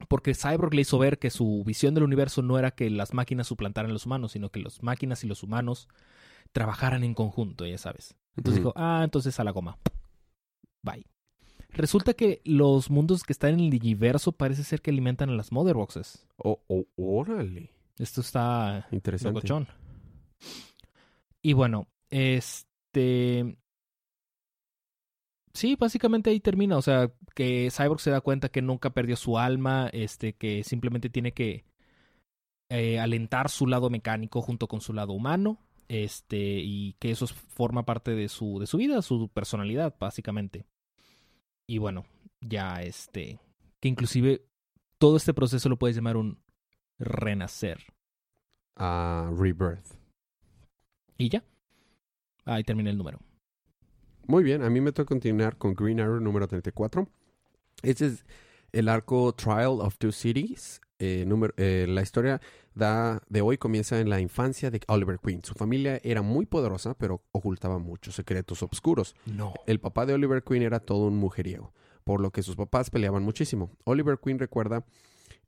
porque 0.07 0.35
Cyborg 0.35 0.75
le 0.75 0.81
hizo 0.81 0.99
ver 0.99 1.17
que 1.17 1.31
su 1.31 1.63
visión 1.65 1.95
del 1.95 2.03
universo 2.03 2.43
no 2.43 2.59
era 2.59 2.69
que 2.69 2.91
las 2.91 3.15
máquinas 3.15 3.47
suplantaran 3.47 3.89
a 3.89 3.93
los 3.93 4.05
humanos 4.05 4.33
sino 4.33 4.51
que 4.51 4.59
las 4.59 4.83
máquinas 4.83 5.23
y 5.23 5.27
los 5.27 5.41
humanos 5.41 5.87
trabajaran 6.51 7.03
en 7.03 7.15
conjunto 7.15 7.65
ya 7.65 7.79
sabes 7.79 8.15
entonces 8.39 8.59
Ujú. 8.61 8.69
dijo 8.69 8.73
ah 8.75 9.01
entonces 9.03 9.39
a 9.39 9.43
la 9.43 9.51
goma 9.51 9.77
bye 10.83 11.05
resulta 11.69 12.13
que 12.13 12.41
los 12.45 12.89
mundos 12.89 13.23
que 13.23 13.33
están 13.33 13.53
en 13.53 13.59
el 13.61 13.69
digiverso 13.69 14.31
parece 14.31 14.63
ser 14.63 14.81
que 14.81 14.89
alimentan 14.91 15.29
a 15.29 15.33
las 15.33 15.51
mother 15.51 15.75
boxes 15.75 16.25
Oh, 16.37 16.59
oh, 16.67 16.85
órale. 16.97 17.71
esto 17.97 18.21
está 18.21 18.87
Interesante. 18.91 19.35
Locochón. 19.35 19.67
Y 21.41 21.53
bueno, 21.53 21.87
este. 22.09 23.57
Sí, 25.53 25.75
básicamente 25.77 26.29
ahí 26.29 26.39
termina. 26.39 26.77
O 26.77 26.81
sea, 26.81 27.11
que 27.35 27.69
Cyborg 27.71 27.99
se 27.99 28.11
da 28.11 28.21
cuenta 28.21 28.49
que 28.49 28.61
nunca 28.61 28.91
perdió 28.91 29.15
su 29.15 29.37
alma, 29.37 29.89
este, 29.93 30.33
que 30.33 30.63
simplemente 30.63 31.09
tiene 31.09 31.33
que 31.33 31.65
eh, 32.69 32.99
alentar 32.99 33.49
su 33.49 33.67
lado 33.67 33.89
mecánico 33.89 34.41
junto 34.41 34.67
con 34.67 34.79
su 34.81 34.93
lado 34.93 35.13
humano, 35.13 35.59
este, 35.89 36.37
y 36.63 36.93
que 36.99 37.11
eso 37.11 37.25
es- 37.25 37.33
forma 37.33 37.83
parte 37.85 38.11
de 38.15 38.29
su, 38.29 38.59
de 38.59 38.67
su 38.67 38.77
vida, 38.77 39.01
su 39.01 39.27
personalidad, 39.27 39.93
básicamente. 39.99 40.65
Y 41.67 41.77
bueno, 41.79 42.05
ya 42.39 42.81
este, 42.81 43.39
que 43.81 43.89
inclusive 43.89 44.45
todo 44.97 45.17
este 45.17 45.33
proceso 45.33 45.67
lo 45.67 45.77
puedes 45.77 45.95
llamar 45.97 46.15
un 46.15 46.39
renacer. 46.99 47.79
Ah, 48.77 49.29
Rebirth. 49.35 49.85
Y 51.17 51.29
ya. 51.29 51.43
Ahí 52.45 52.63
termina 52.63 52.89
el 52.89 52.97
número. 52.97 53.19
Muy 54.27 54.43
bien, 54.43 54.63
a 54.63 54.69
mí 54.69 54.79
me 54.79 54.91
toca 54.91 55.07
continuar 55.09 55.57
con 55.57 55.73
Green 55.73 55.99
Arrow 55.99 56.19
número 56.19 56.47
34. 56.47 57.07
Este 57.81 58.05
es 58.05 58.25
el 58.71 58.87
arco 58.87 59.33
Trial 59.33 59.81
of 59.81 59.97
Two 59.97 60.11
Cities. 60.11 60.81
Eh, 60.99 61.23
número- 61.25 61.53
eh, 61.57 61.85
la 61.87 62.01
historia 62.01 62.41
da, 62.79 63.21
de 63.29 63.41
hoy 63.41 63.59
comienza 63.59 63.99
en 63.99 64.09
la 64.09 64.19
infancia 64.19 64.71
de 64.71 64.81
Oliver 64.87 65.19
Queen. 65.23 65.43
Su 65.43 65.53
familia 65.53 65.99
era 66.03 66.23
muy 66.23 66.47
poderosa, 66.47 66.95
pero 66.95 67.21
ocultaba 67.31 67.77
muchos 67.77 68.15
secretos 68.15 68.63
oscuros. 68.63 69.15
No. 69.27 69.53
El 69.67 69.79
papá 69.79 70.07
de 70.07 70.13
Oliver 70.13 70.43
Queen 70.43 70.63
era 70.63 70.79
todo 70.79 71.05
un 71.05 71.17
mujeriego, 71.17 71.73
por 72.03 72.21
lo 72.21 72.31
que 72.31 72.41
sus 72.41 72.55
papás 72.55 72.89
peleaban 72.89 73.21
muchísimo. 73.21 73.69
Oliver 73.83 74.17
Queen 74.17 74.39
recuerda 74.39 74.85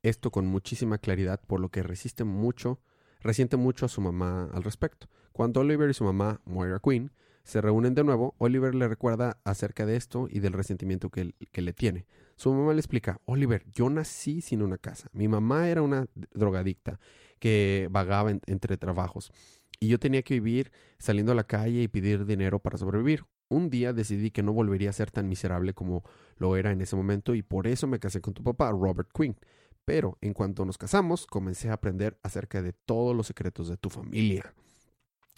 esto 0.03 0.31
con 0.31 0.45
muchísima 0.45 0.99
claridad, 0.99 1.41
por 1.47 1.59
lo 1.59 1.69
que 1.69 1.81
resiste 1.81 2.23
mucho, 2.23 2.79
resiente 3.21 3.57
mucho 3.57 3.85
a 3.85 3.89
su 3.89 4.01
mamá 4.01 4.49
al 4.53 4.63
respecto. 4.63 5.07
Cuando 5.31 5.61
Oliver 5.61 5.89
y 5.89 5.93
su 5.93 6.03
mamá, 6.03 6.41
Moira 6.45 6.79
Queen, 6.79 7.11
se 7.43 7.61
reúnen 7.61 7.93
de 7.95 8.03
nuevo, 8.03 8.35
Oliver 8.37 8.75
le 8.75 8.87
recuerda 8.87 9.37
acerca 9.43 9.85
de 9.85 9.95
esto 9.95 10.27
y 10.29 10.39
del 10.39 10.53
resentimiento 10.53 11.09
que, 11.09 11.33
que 11.51 11.61
le 11.61 11.73
tiene. 11.73 12.05
Su 12.35 12.53
mamá 12.53 12.73
le 12.73 12.79
explica, 12.79 13.19
Oliver, 13.25 13.63
yo 13.71 13.89
nací 13.89 14.41
sin 14.41 14.61
una 14.61 14.77
casa. 14.77 15.09
Mi 15.13 15.27
mamá 15.27 15.69
era 15.69 15.81
una 15.81 16.07
drogadicta 16.33 16.99
que 17.39 17.87
vagaba 17.91 18.31
en- 18.31 18.41
entre 18.47 18.77
trabajos 18.77 19.31
y 19.79 19.87
yo 19.87 19.99
tenía 19.99 20.21
que 20.21 20.35
vivir 20.35 20.71
saliendo 20.99 21.31
a 21.31 21.35
la 21.35 21.43
calle 21.43 21.81
y 21.81 21.87
pedir 21.87 22.25
dinero 22.25 22.59
para 22.59 22.77
sobrevivir. 22.77 23.25
Un 23.49 23.69
día 23.69 23.91
decidí 23.93 24.31
que 24.31 24.43
no 24.43 24.53
volvería 24.53 24.89
a 24.91 24.93
ser 24.93 25.11
tan 25.11 25.27
miserable 25.27 25.73
como 25.73 26.03
lo 26.37 26.55
era 26.55 26.71
en 26.71 26.81
ese 26.81 26.95
momento 26.95 27.35
y 27.35 27.41
por 27.41 27.67
eso 27.67 27.85
me 27.87 27.99
casé 27.99 28.21
con 28.21 28.33
tu 28.33 28.43
papá, 28.43 28.71
Robert 28.71 29.09
Quinn. 29.13 29.35
Pero 29.83 30.17
en 30.21 30.33
cuanto 30.33 30.63
nos 30.63 30.77
casamos, 30.77 31.25
comencé 31.25 31.69
a 31.69 31.73
aprender 31.73 32.17
acerca 32.23 32.61
de 32.61 32.71
todos 32.73 33.15
los 33.15 33.27
secretos 33.27 33.67
de 33.67 33.77
tu 33.77 33.89
familia. 33.89 34.53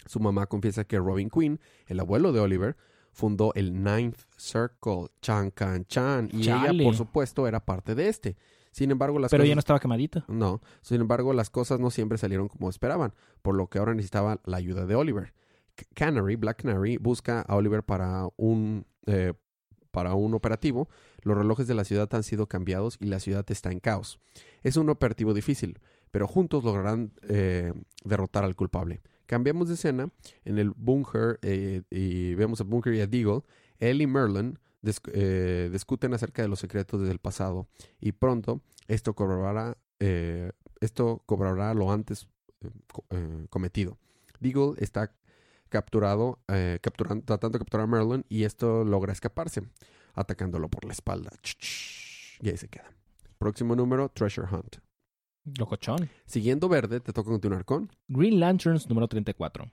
Su 0.06 0.20
mamá 0.20 0.46
confiesa 0.46 0.84
que 0.84 0.98
Robin 0.98 1.30
Quinn, 1.30 1.60
el 1.86 2.00
abuelo 2.00 2.32
de 2.32 2.40
Oliver, 2.40 2.76
fundó 3.12 3.52
el 3.54 3.82
Ninth 3.82 4.18
Circle, 4.36 5.08
Chan 5.22 5.50
Can 5.52 5.86
Chan, 5.86 6.28
y 6.32 6.42
ella, 6.42 6.72
por 6.82 6.94
supuesto, 6.94 7.46
era 7.46 7.64
parte 7.64 7.94
de 7.94 8.08
este. 8.08 8.36
Sin 8.72 8.90
embargo, 8.90 9.20
las 9.20 9.30
Pero 9.30 9.42
cosas... 9.42 9.48
ya 9.48 9.54
no 9.54 9.60
estaba 9.60 9.78
quemadita. 9.78 10.24
No, 10.26 10.60
sin 10.82 11.00
embargo, 11.00 11.32
las 11.32 11.48
cosas 11.48 11.78
no 11.78 11.90
siempre 11.90 12.18
salieron 12.18 12.48
como 12.48 12.68
esperaban, 12.68 13.14
por 13.40 13.54
lo 13.54 13.68
que 13.68 13.78
ahora 13.78 13.94
necesitaba 13.94 14.40
la 14.44 14.56
ayuda 14.56 14.84
de 14.84 14.96
Oliver. 14.96 15.32
Canary, 15.94 16.36
Black 16.36 16.62
Canary, 16.62 16.96
busca 16.96 17.40
a 17.42 17.54
Oliver 17.54 17.84
para 17.84 18.26
un, 18.36 18.84
eh, 19.06 19.32
para 19.92 20.14
un 20.14 20.34
operativo. 20.34 20.88
Los 21.22 21.38
relojes 21.38 21.68
de 21.68 21.74
la 21.74 21.84
ciudad 21.84 22.12
han 22.14 22.24
sido 22.24 22.48
cambiados 22.48 22.96
y 23.00 23.06
la 23.06 23.20
ciudad 23.20 23.44
está 23.48 23.70
en 23.70 23.78
caos. 23.78 24.18
Es 24.62 24.76
un 24.76 24.90
operativo 24.90 25.34
difícil, 25.34 25.78
pero 26.10 26.26
juntos 26.26 26.64
lograrán 26.64 27.12
eh, 27.28 27.72
derrotar 28.04 28.42
al 28.42 28.56
culpable. 28.56 29.02
Cambiamos 29.26 29.68
de 29.68 29.74
escena 29.74 30.10
en 30.44 30.58
el 30.58 30.70
búnker 30.70 31.38
eh, 31.42 31.82
y 31.90 32.34
vemos 32.34 32.60
a 32.60 32.64
Bunker 32.64 32.94
y 32.94 33.00
a 33.00 33.06
Deagle. 33.06 33.42
Él 33.78 34.02
y 34.02 34.06
Merlin 34.06 34.58
eh, 35.12 35.70
discuten 35.72 36.12
acerca 36.14 36.42
de 36.42 36.48
los 36.48 36.58
secretos 36.60 37.06
del 37.06 37.18
pasado 37.18 37.66
y 38.00 38.12
pronto 38.12 38.60
esto 38.86 39.14
cobrará, 39.14 39.76
eh, 40.00 40.52
esto 40.80 41.22
cobrará 41.26 41.72
lo 41.74 41.90
antes 41.90 42.28
co- 42.92 43.04
cometido. 43.50 43.98
Deagle 44.40 44.74
está 44.78 45.14
capturado, 45.70 46.38
tratando 47.24 47.50
de 47.50 47.58
capturar 47.58 47.84
a 47.84 47.86
Merlin 47.90 48.24
y 48.28 48.44
esto 48.44 48.84
logra 48.84 49.12
escaparse, 49.12 49.62
atacándolo 50.12 50.68
por 50.68 50.84
la 50.84 50.92
espalda. 50.92 51.30
Y 52.40 52.48
ahí 52.50 52.56
se 52.56 52.68
queda. 52.68 52.92
Próximo 53.38 53.74
número, 53.74 54.08
Treasure 54.10 54.46
Hunt. 54.54 54.76
Locochón. 55.44 56.08
Siguiendo 56.26 56.68
verde, 56.68 57.00
te 57.00 57.12
toca 57.12 57.30
continuar 57.30 57.64
con. 57.64 57.90
Green 58.08 58.40
Lanterns 58.40 58.88
número 58.88 59.08
34. 59.08 59.70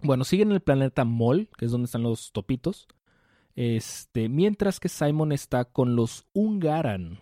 Bueno, 0.00 0.24
siguen 0.24 0.48
en 0.48 0.54
el 0.54 0.60
planeta 0.60 1.04
Mol, 1.04 1.48
que 1.56 1.64
es 1.64 1.70
donde 1.70 1.86
están 1.86 2.02
los 2.02 2.32
topitos. 2.32 2.86
Este, 3.56 4.28
mientras 4.28 4.78
que 4.78 4.88
Simon 4.88 5.32
está 5.32 5.64
con 5.64 5.96
los 5.96 6.26
Ungaran. 6.32 7.18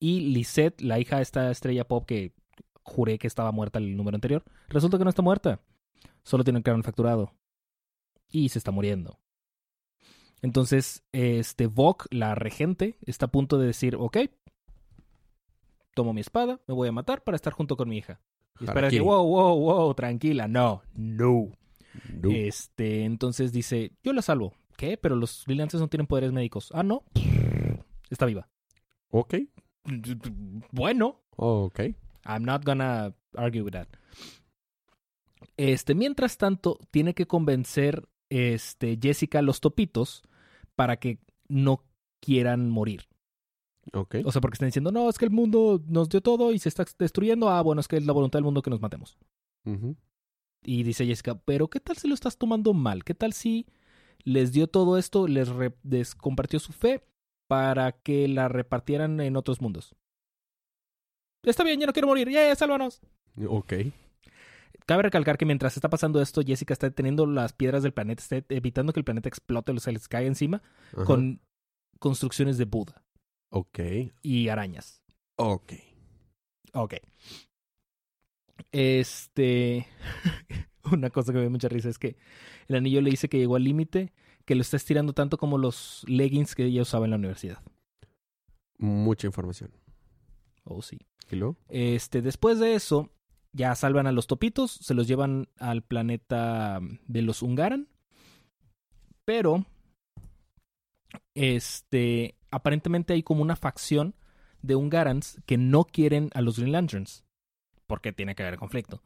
Y 0.00 0.32
Lisette, 0.32 0.80
la 0.80 0.98
hija 0.98 1.16
de 1.16 1.22
esta 1.22 1.50
estrella 1.50 1.86
pop 1.86 2.04
que 2.04 2.34
juré 2.82 3.18
que 3.18 3.28
estaba 3.28 3.52
muerta 3.52 3.78
el 3.78 3.96
número 3.96 4.16
anterior, 4.16 4.42
resulta 4.68 4.98
que 4.98 5.04
no 5.04 5.10
está 5.10 5.22
muerta. 5.22 5.60
Solo 6.24 6.42
tiene 6.42 6.58
el 6.58 6.64
cráneo 6.64 6.82
fracturado. 6.82 7.32
Y 8.28 8.48
se 8.48 8.58
está 8.58 8.72
muriendo. 8.72 9.20
Entonces, 10.40 11.04
este 11.12 11.68
Vok, 11.68 12.06
la 12.10 12.34
regente, 12.34 12.98
está 13.06 13.26
a 13.26 13.30
punto 13.30 13.58
de 13.58 13.66
decir, 13.66 13.94
ok, 13.96 14.16
tomo 15.94 16.12
mi 16.12 16.20
espada, 16.20 16.60
me 16.66 16.74
voy 16.74 16.88
a 16.88 16.92
matar 16.92 17.22
para 17.22 17.36
estar 17.36 17.52
junto 17.52 17.76
con 17.76 17.88
mi 17.88 17.98
hija. 17.98 18.20
Y 18.60 18.64
espera 18.64 18.88
que, 18.90 19.00
wow, 19.00 19.24
wow, 19.26 19.58
wow, 19.58 19.94
tranquila. 19.94 20.48
No, 20.48 20.82
no. 20.94 21.50
No. 22.12 22.30
Este, 22.30 23.04
entonces 23.04 23.52
dice, 23.52 23.92
yo 24.02 24.12
la 24.12 24.22
salvo. 24.22 24.54
¿Qué? 24.76 24.96
Pero 24.96 25.16
los 25.16 25.44
brillantes 25.46 25.80
no 25.80 25.88
tienen 25.88 26.06
poderes 26.06 26.32
médicos. 26.32 26.70
Ah, 26.74 26.82
no. 26.82 27.04
Está 28.10 28.26
viva. 28.26 28.48
Ok. 29.10 29.34
Bueno, 30.70 31.22
Ok. 31.36 31.80
I'm 32.24 32.44
not 32.44 32.64
gonna 32.64 33.14
argue 33.36 33.62
with 33.62 33.72
that. 33.72 33.88
Este, 35.56 35.94
mientras 35.94 36.38
tanto, 36.38 36.78
tiene 36.90 37.14
que 37.14 37.26
convencer 37.26 38.08
este, 38.28 38.98
Jessica 39.00 39.40
a 39.40 39.42
los 39.42 39.60
topitos 39.60 40.22
para 40.74 40.98
que 40.98 41.18
no 41.48 41.84
quieran 42.20 42.70
morir. 42.70 43.08
Ok. 43.92 44.16
O 44.24 44.32
sea, 44.32 44.40
porque 44.40 44.54
están 44.54 44.68
diciendo, 44.68 44.92
no, 44.92 45.08
es 45.08 45.18
que 45.18 45.24
el 45.24 45.30
mundo 45.30 45.82
nos 45.86 46.08
dio 46.08 46.20
todo 46.20 46.52
y 46.52 46.58
se 46.58 46.68
está 46.68 46.84
destruyendo. 46.98 47.48
Ah, 47.50 47.62
bueno, 47.62 47.80
es 47.80 47.88
que 47.88 47.96
es 47.96 48.06
la 48.06 48.12
voluntad 48.12 48.38
del 48.38 48.44
mundo 48.44 48.62
que 48.62 48.70
nos 48.70 48.80
matemos. 48.80 49.18
Y 50.64 50.82
dice 50.82 51.06
Jessica, 51.06 51.34
pero 51.44 51.68
¿qué 51.68 51.80
tal 51.80 51.96
si 51.96 52.08
lo 52.08 52.14
estás 52.14 52.36
tomando 52.36 52.72
mal? 52.72 53.04
¿Qué 53.04 53.14
tal 53.14 53.32
si 53.32 53.66
les 54.24 54.52
dio 54.52 54.68
todo 54.68 54.98
esto, 54.98 55.26
les, 55.26 56.14
compartió 56.14 56.60
su 56.60 56.72
fe 56.72 57.02
para 57.48 57.92
que 57.92 58.28
la 58.28 58.48
repartieran 58.48 59.20
en 59.20 59.36
otros 59.36 59.60
mundos? 59.60 59.96
Está 61.42 61.64
bien, 61.64 61.80
ya 61.80 61.86
no 61.86 61.92
quiero 61.92 62.06
morir, 62.06 62.28
ya, 62.28 62.46
ya, 62.46 62.54
sálvanos. 62.54 63.00
Ok. 63.48 63.72
Cabe 64.86 65.02
recalcar 65.02 65.38
que 65.38 65.46
mientras 65.46 65.76
está 65.76 65.90
pasando 65.90 66.20
esto, 66.20 66.42
Jessica 66.42 66.72
está 66.72 66.88
deteniendo 66.88 67.26
las 67.26 67.52
piedras 67.52 67.82
del 67.82 67.92
planeta, 67.92 68.22
está 68.22 68.54
evitando 68.54 68.92
que 68.92 69.00
el 69.00 69.04
planeta 69.04 69.28
explote 69.28 69.72
o 69.72 69.80
se 69.80 69.92
les 69.92 70.08
caiga 70.08 70.28
encima 70.28 70.62
con 71.04 71.40
construcciones 71.98 72.58
de 72.58 72.64
Buda 72.64 73.01
Ok. 73.54 73.80
y 74.22 74.48
arañas. 74.48 75.02
Ok. 75.36 75.74
Ok. 76.72 76.94
Este. 78.72 79.86
Una 80.90 81.10
cosa 81.10 81.32
que 81.32 81.38
me 81.38 81.44
da 81.44 81.50
mucha 81.50 81.68
risa 81.68 81.90
es 81.90 81.98
que 81.98 82.16
el 82.68 82.76
anillo 82.76 83.02
le 83.02 83.10
dice 83.10 83.28
que 83.28 83.38
llegó 83.38 83.56
al 83.56 83.64
límite, 83.64 84.12
que 84.46 84.54
lo 84.54 84.62
está 84.62 84.78
estirando 84.78 85.12
tanto 85.12 85.36
como 85.36 85.58
los 85.58 86.02
leggings 86.08 86.54
que 86.54 86.64
ella 86.64 86.82
usaba 86.82 87.04
en 87.04 87.10
la 87.10 87.18
universidad. 87.18 87.62
Mucha 88.78 89.26
información. 89.26 89.70
Oh, 90.64 90.80
sí. 90.80 90.98
¿Y 91.30 91.36
luego? 91.36 91.56
Este, 91.68 92.22
después 92.22 92.58
de 92.58 92.74
eso, 92.74 93.10
ya 93.52 93.74
salvan 93.74 94.06
a 94.06 94.12
los 94.12 94.26
topitos, 94.26 94.72
se 94.72 94.94
los 94.94 95.06
llevan 95.06 95.48
al 95.58 95.82
planeta 95.82 96.80
de 97.06 97.22
los 97.22 97.42
Ungaran. 97.42 97.88
Pero. 99.26 99.66
Este. 101.34 102.34
Aparentemente 102.52 103.12
hay 103.14 103.22
como 103.22 103.42
una 103.42 103.56
facción 103.56 104.14
de 104.62 104.76
Ungarans 104.76 105.40
que 105.46 105.56
no 105.58 105.84
quieren 105.84 106.30
a 106.34 106.40
los 106.40 106.58
Green 106.58 106.72
Lanterns. 106.72 107.24
Porque 107.88 108.12
tiene 108.12 108.34
que 108.34 108.42
haber 108.44 108.58
conflicto. 108.58 109.02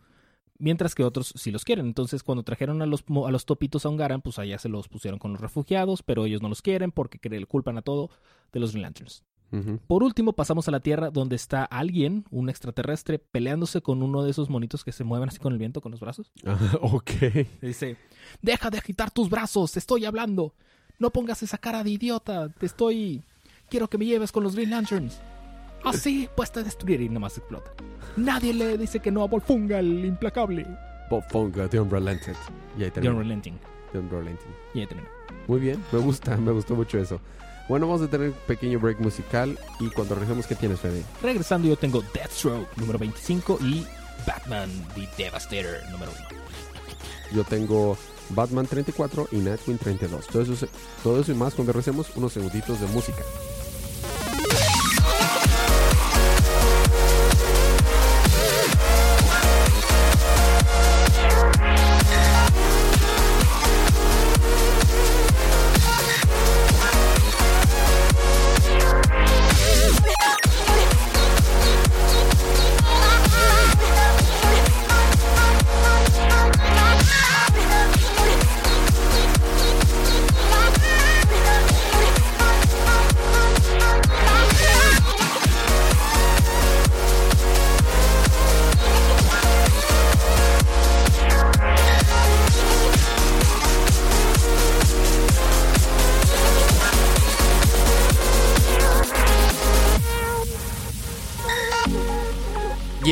Mientras 0.59 0.95
que 0.95 1.05
otros 1.05 1.33
sí 1.37 1.51
los 1.51 1.65
quieren. 1.65 1.87
Entonces, 1.87 2.23
cuando 2.23 2.43
trajeron 2.43 2.81
a 2.83 2.87
los, 2.87 3.05
a 3.27 3.31
los 3.31 3.45
topitos 3.47 3.85
a 3.85 3.89
Ungaran, 3.91 4.23
pues 4.23 4.39
allá 4.39 4.59
se 4.59 4.69
los 4.69 4.89
pusieron 4.89 5.19
con 5.19 5.33
los 5.33 5.41
refugiados, 5.41 6.03
pero 6.03 6.25
ellos 6.27 6.41
no 6.43 6.49
los 6.49 6.63
quieren 6.63 6.93
porque 6.93 7.21
cre- 7.21 7.47
culpan 7.47 7.79
a 7.79 7.83
todo 7.83 8.11
de 8.53 8.61
los 8.61 8.73
Green 8.73 8.83
Lanterns. 8.83 9.25
Por 9.87 10.03
último, 10.03 10.33
pasamos 10.33 10.67
a 10.67 10.73
la 10.73 10.81
Tierra, 10.81 11.11
donde 11.11 11.37
está 11.37 11.65
alguien, 11.65 12.25
un 12.31 12.51
extraterrestre, 12.51 13.19
peleándose 13.21 13.81
con 13.81 14.03
uno 14.03 14.23
de 14.25 14.31
esos 14.33 14.51
monitos 14.51 14.83
que 14.83 14.91
se 14.93 15.05
mueven 15.05 15.29
así 15.29 15.39
con 15.39 15.53
el 15.53 15.59
viento, 15.59 15.81
con 15.81 15.93
los 15.93 16.01
brazos. 16.01 16.33
Ajá, 16.45 16.79
ok. 16.83 17.11
Dice, 17.63 17.97
deja 18.43 18.71
de 18.71 18.79
agitar 18.79 19.11
tus 19.13 19.31
brazos, 19.31 19.73
te 19.73 19.79
estoy 19.79 20.05
hablando. 20.05 20.55
No 20.99 21.11
pongas 21.11 21.43
esa 21.45 21.59
cara 21.59 21.85
de 21.85 21.91
idiota, 21.91 22.49
te 22.49 22.67
estoy... 22.67 23.25
Quiero 23.69 23.89
que 23.89 23.99
me 23.99 24.07
lleves 24.07 24.33
con 24.33 24.45
los 24.45 24.55
Green 24.55 24.71
Lanterns. 24.71 25.21
Ah, 25.85 25.93
sí, 25.93 26.29
pues 26.35 26.51
te 26.53 26.63
destruiré 26.63 27.05
y 27.05 27.09
nomás 27.09 27.37
explota. 27.39 27.71
Nadie 28.17 28.55
le 28.55 28.79
dice 28.79 29.01
que 29.01 29.11
no 29.11 29.23
a 29.23 29.27
Volfunga, 29.27 29.79
el 29.79 30.05
implacable. 30.05 30.67
Bob 31.11 31.23
Fonga, 31.31 31.69
The 31.69 31.81
Unrelented. 31.81 32.35
Y 32.79 32.85
ahí 32.85 32.91
The 32.91 33.01
termina. 33.01 33.15
Unrelenting. 33.15 33.59
The 33.93 33.99
Unrelenting. 33.99 34.51
Y 34.75 34.81
ahí 34.81 34.87
termina. 34.87 35.09
Muy 35.47 35.61
bien, 35.61 35.83
me 35.93 35.99
gusta, 35.99 36.37
me 36.37 36.53
gustó 36.53 36.75
mucho 36.75 36.99
eso. 36.99 37.21
Bueno, 37.69 37.89
vamos 37.89 38.03
a 38.03 38.09
tener 38.09 38.29
un 38.29 38.35
pequeño 38.47 38.79
break 38.79 39.01
musical 39.01 39.59
y 39.81 39.91
cuando 39.91 40.15
regresemos, 40.15 40.47
¿qué 40.47 40.55
tienes, 40.55 40.81
Fede? 40.81 41.03
Regresando 41.23 41.67
yo 41.67 41.77
tengo 41.77 42.03
Deathstroke 42.15 42.69
número 42.77 42.99
25 42.99 43.59
y 43.63 43.85
Batman 44.27 44.71
the 44.95 45.09
Devastator 45.17 45.79
número 45.91 46.13
1. 46.13 46.41
Yo 47.35 47.45
tengo 47.45 47.99
Batman 48.31 48.67
34 48.67 49.29
y 49.33 49.37
Nightwing 49.37 49.79
32. 49.79 50.27
Todo 50.27 50.43
eso, 50.43 50.67
todo 51.03 51.21
eso 51.21 51.33
y 51.33 51.35
más 51.35 51.55
cuando 51.55 51.73
regresemos 51.73 52.09
unos 52.17 52.33
segunditos 52.33 52.81
de 52.81 52.87
música. 52.89 53.23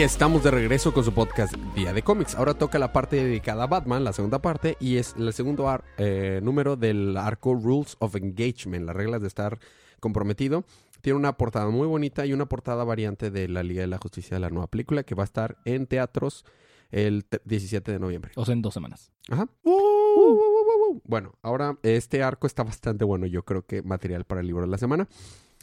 Estamos 0.05 0.43
de 0.45 0.51
regreso 0.51 0.93
con 0.93 1.03
su 1.05 1.13
podcast 1.13 1.55
Día 1.75 1.93
de 1.93 2.03
Cómics. 2.03 2.35
Ahora 2.35 2.55
toca 2.55 2.79
la 2.79 2.93
parte 2.93 3.17
dedicada 3.17 3.65
a 3.65 3.67
Batman, 3.67 4.05
la 4.05 4.13
segunda 4.13 4.41
parte, 4.41 4.77
y 4.81 4.97
es 4.97 5.15
el 5.17 5.33
segundo 5.33 5.69
ar- 5.69 5.85
eh, 5.99 6.41
número 6.43 6.77
del 6.77 7.17
arco 7.17 7.55
Rules 7.55 7.97
of 8.01 8.15
Engagement, 8.17 8.85
las 8.87 8.95
reglas 8.95 9.21
de 9.23 9.29
estar 9.29 9.59
comprometido. 10.01 10.65
Tiene 11.01 11.19
una 11.19 11.37
portada 11.37 11.69
muy 11.71 11.87
bonita 11.87 12.27
y 12.27 12.33
una 12.33 12.47
portada 12.47 12.85
variante 12.85 13.31
de 13.31 13.49
la 13.49 13.63
Liga 13.63 13.81
de 13.83 13.87
la 13.87 13.99
Justicia 13.99 14.37
de 14.37 14.41
la 14.41 14.51
nueva 14.51 14.67
película 14.69 15.03
que 15.05 15.15
va 15.15 15.23
a 15.23 15.25
estar 15.25 15.57
en 15.65 15.87
teatros 15.87 16.45
el 16.91 17.25
te- 17.25 17.41
17 17.45 17.91
de 17.93 17.99
noviembre. 17.99 18.33
O 18.37 18.45
sea, 18.45 18.53
en 18.53 18.63
dos 18.63 18.75
semanas. 18.75 19.11
Ajá. 19.31 19.49
Uh. 19.65 21.01
Bueno, 21.05 21.35
ahora 21.43 21.79
este 21.83 22.23
arco 22.23 22.47
está 22.47 22.63
bastante 22.63 23.05
bueno. 23.05 23.27
Yo 23.27 23.45
creo 23.45 23.67
que 23.67 23.83
material 23.83 24.25
para 24.25 24.41
el 24.43 24.47
libro 24.47 24.63
de 24.65 24.69
la 24.71 24.79
semana. 24.79 25.09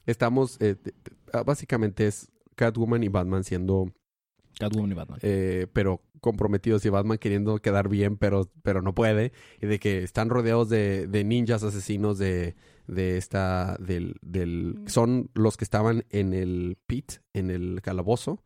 Estamos, 0.06 0.58
eh, 0.62 0.76
ah, 1.32 1.44
básicamente 1.44 2.08
es 2.08 2.30
Catwoman 2.56 3.04
y 3.04 3.08
Batman 3.08 3.44
siendo, 3.44 3.92
Catwoman 4.70 4.92
y 4.92 4.94
Batman. 4.96 5.20
eh, 5.22 5.68
pero 5.74 6.02
comprometidos 6.22 6.86
y 6.86 6.90
Batman 6.90 7.18
queriendo 7.18 7.58
quedar 7.60 7.90
bien, 7.90 8.16
pero, 8.18 8.50
pero 8.64 8.82
no 8.82 8.94
puede. 8.94 9.32
Y 9.62 9.66
de 9.68 9.80
que 9.80 10.04
están 10.04 10.30
rodeados 10.30 10.70
de, 10.70 11.08
de 11.08 11.24
ninjas 11.24 11.64
asesinos 11.64 12.18
de, 12.20 12.56
de 12.88 13.18
esta, 13.18 13.76
del, 13.80 14.16
del, 14.22 14.78
son 14.86 15.30
los 15.34 15.58
que 15.58 15.64
estaban 15.64 16.06
en 16.12 16.34
el 16.34 16.78
pit, 16.86 17.14
en 17.34 17.50
el 17.50 17.82
calabozo 17.82 18.44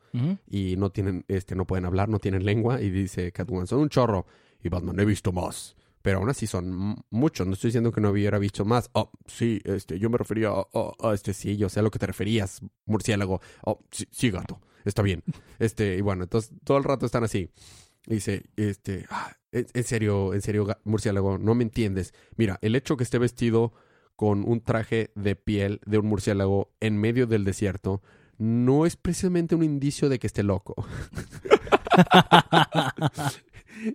y 0.50 0.78
no 0.78 0.90
tienen, 0.92 1.26
este, 1.28 1.56
no 1.56 1.68
pueden 1.68 1.86
hablar, 1.86 2.08
no 2.08 2.20
tienen 2.20 2.46
lengua, 2.46 2.82
y 2.82 2.90
dice 2.90 3.32
Catwoman, 3.34 3.68
son 3.68 3.80
un 3.82 3.90
chorro. 3.90 4.26
Y 4.64 4.70
Batman, 4.70 4.98
he 5.02 5.06
visto 5.06 5.32
más. 5.34 5.76
Pero 6.02 6.20
aún 6.20 6.30
así 6.30 6.48
son 6.48 6.96
muchos, 7.10 7.46
no 7.48 7.54
estoy 7.54 7.70
diciendo 7.70 7.92
que 7.92 8.00
no 8.00 8.12
hubiera 8.12 8.38
visto 8.40 8.64
más. 8.64 8.90
Oh, 8.94 9.12
sí, 9.26 9.60
este, 9.66 10.00
yo 10.00 10.10
me 10.10 10.18
refería 10.18 10.50
a, 10.50 10.62
a- 10.74 11.10
a 11.10 11.14
este, 11.14 11.34
sí, 11.34 11.58
yo 11.58 11.68
sé 11.68 11.80
a 11.80 11.84
lo 11.84 11.92
que 11.92 12.00
te 12.00 12.06
referías, 12.08 12.62
murciélago. 12.86 13.42
Oh, 13.66 13.80
sí, 13.92 14.06
sí, 14.12 14.30
gato, 14.30 14.62
está 14.86 15.02
bien. 15.02 15.24
Este, 15.60 15.98
y 15.98 16.02
bueno, 16.02 16.24
entonces 16.24 16.52
todo 16.64 16.78
el 16.78 16.84
rato 16.84 17.06
están 17.06 17.24
así. 17.24 17.50
Dice, 18.08 18.46
este, 18.56 19.06
ah, 19.10 19.36
en, 19.52 19.84
serio, 19.84 20.34
en 20.34 20.42
serio, 20.42 20.68
murciélago, 20.84 21.38
no 21.38 21.56
me 21.56 21.64
entiendes. 21.64 22.14
Mira, 22.38 22.60
el 22.62 22.76
hecho 22.76 22.98
que 22.98 23.04
esté 23.04 23.18
vestido 23.18 23.74
con 24.16 24.48
un 24.48 24.62
traje 24.62 25.12
de 25.16 25.36
piel 25.36 25.82
de 25.86 25.98
un 25.98 26.08
murciélago 26.08 26.72
en 26.80 26.98
medio 26.98 27.28
del 27.28 27.44
desierto 27.44 28.02
no 28.38 28.86
es 28.86 28.96
precisamente 28.96 29.56
un 29.56 29.64
indicio 29.64 30.08
de 30.10 30.20
que 30.20 30.28
esté 30.28 30.44
loco. 30.44 30.76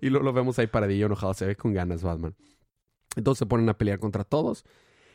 y 0.01 0.11
lo 0.11 0.33
vemos 0.33 0.59
ahí 0.59 0.67
paradillo 0.67 1.07
enojado, 1.07 1.35
se 1.35 1.47
ve 1.47 1.57
con 1.57 1.73
ganas 1.73 2.03
Batman. 2.03 2.35
Entonces 3.17 3.41
se 3.41 3.47
ponen 3.47 3.69
a 3.69 3.77
pelear 3.79 3.99
contra 3.99 4.25
todos 4.25 4.65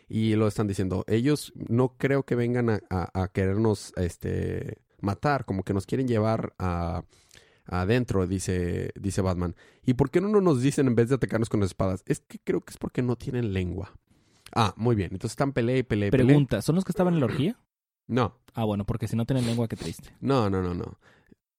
y 0.08 0.36
lo 0.36 0.48
están 0.48 0.68
diciendo. 0.68 1.04
Ellos 1.08 1.54
no 1.56 1.98
creo 1.98 2.24
que 2.24 2.36
vengan 2.36 2.70
a- 2.70 2.82
a 2.90 3.28
querernos 3.30 3.94
este, 3.98 4.78
matar, 5.02 5.46
como 5.46 5.64
que 5.64 5.74
nos 5.74 5.86
quieren 5.86 6.08
llevar 6.08 6.54
a 6.60 7.04
adentro, 7.68 8.28
dice, 8.28 8.92
dice 9.00 9.22
Batman. 9.22 9.56
¿Y 9.86 9.96
por 9.96 10.12
qué 10.12 10.22
no 10.22 10.30
nos 10.42 10.62
dicen 10.62 10.88
en 10.88 10.96
vez 10.96 11.10
de 11.10 11.16
atacarnos 11.16 11.50
con 11.50 11.60
las 11.60 11.70
espadas? 11.72 12.04
Es 12.06 12.20
que 12.20 12.40
creo 12.44 12.62
que 12.62 12.72
es 12.72 12.78
porque 12.78 13.02
no 13.02 13.16
tienen 13.16 13.54
lengua. 13.54 13.92
Ah, 14.54 14.74
muy 14.78 14.96
bien. 14.96 15.10
Entonces 15.12 15.32
están 15.32 15.52
pelea 15.52 15.78
y 15.78 15.84
pelea. 15.84 16.12
Pregunta, 16.12 16.62
¿son 16.62 16.76
los 16.76 16.86
que 16.86 16.92
estaban 16.92 17.14
en 17.14 17.20
la 17.20 17.26
orgía? 17.26 17.60
No, 18.08 18.38
Ah, 18.54 18.64
bueno, 18.64 18.86
porque 18.86 19.08
si 19.08 19.16
no 19.18 19.26
tienen 19.26 19.46
lengua, 19.46 19.68
qué 19.68 19.76
triste. 19.76 20.16
no, 20.22 20.50
no, 20.50 20.62
no, 20.62 20.74
no. 20.74 20.98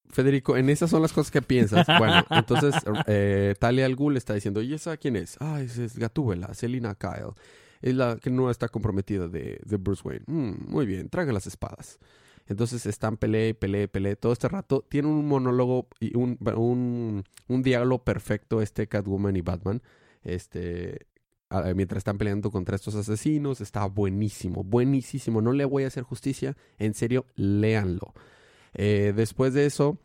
Federico, 0.09 0.57
en 0.57 0.71
esas 0.71 0.88
son 0.88 1.02
las 1.02 1.12
cosas 1.12 1.31
que 1.31 1.43
piensas. 1.43 1.87
Bueno, 1.99 2.25
entonces 2.31 2.75
eh, 3.07 3.55
Talia 3.59 3.85
al 3.85 3.97
Ghul 3.97 4.16
está 4.16 4.33
diciendo, 4.33 4.62
¿y 4.62 4.73
esa 4.73 4.97
quién 4.97 5.16
es? 5.16 5.37
Ah, 5.40 5.61
esa 5.61 5.83
es 5.85 5.99
Gatúbela, 5.99 6.55
Selina 6.55 6.95
Kyle. 6.95 7.35
Es 7.83 7.95
la 7.95 8.16
que 8.16 8.31
no 8.31 8.49
está 8.50 8.69
comprometida 8.69 9.28
de, 9.28 9.61
de 9.64 9.76
Bruce 9.76 10.02
Wayne. 10.05 10.25
Mm, 10.26 10.71
muy 10.71 10.87
bien, 10.87 11.11
traga 11.11 11.33
las 11.33 11.47
espadas. 11.47 11.99
Entonces 12.46 12.86
están 12.86 13.16
pelea 13.16 13.48
y 13.48 13.52
pelea 13.52 13.84
y 13.84 13.86
pelea 13.86 14.16
todo 14.16 14.32
este 14.32 14.48
rato. 14.48 14.84
Tiene 14.88 15.08
un 15.08 15.26
monólogo 15.26 15.88
y 16.00 16.16
un, 16.16 16.38
un, 16.56 17.24
un 17.48 17.62
diálogo 17.62 18.04
perfecto 18.04 18.62
este 18.62 18.86
Catwoman 18.86 19.36
y 19.36 19.40
Batman. 19.40 19.82
Este, 20.22 21.06
mientras 21.74 21.98
están 21.98 22.18
peleando 22.18 22.50
contra 22.50 22.76
estos 22.76 22.94
asesinos. 22.94 23.60
Está 23.60 23.86
buenísimo, 23.86 24.64
buenísimo. 24.64 25.40
No 25.40 25.52
le 25.52 25.64
voy 25.64 25.84
a 25.84 25.88
hacer 25.88 26.04
justicia. 26.04 26.56
En 26.78 26.94
serio, 26.94 27.26
léanlo. 27.34 28.14
Eh, 28.74 29.12
después 29.16 29.54
de 29.54 29.66
eso, 29.66 29.98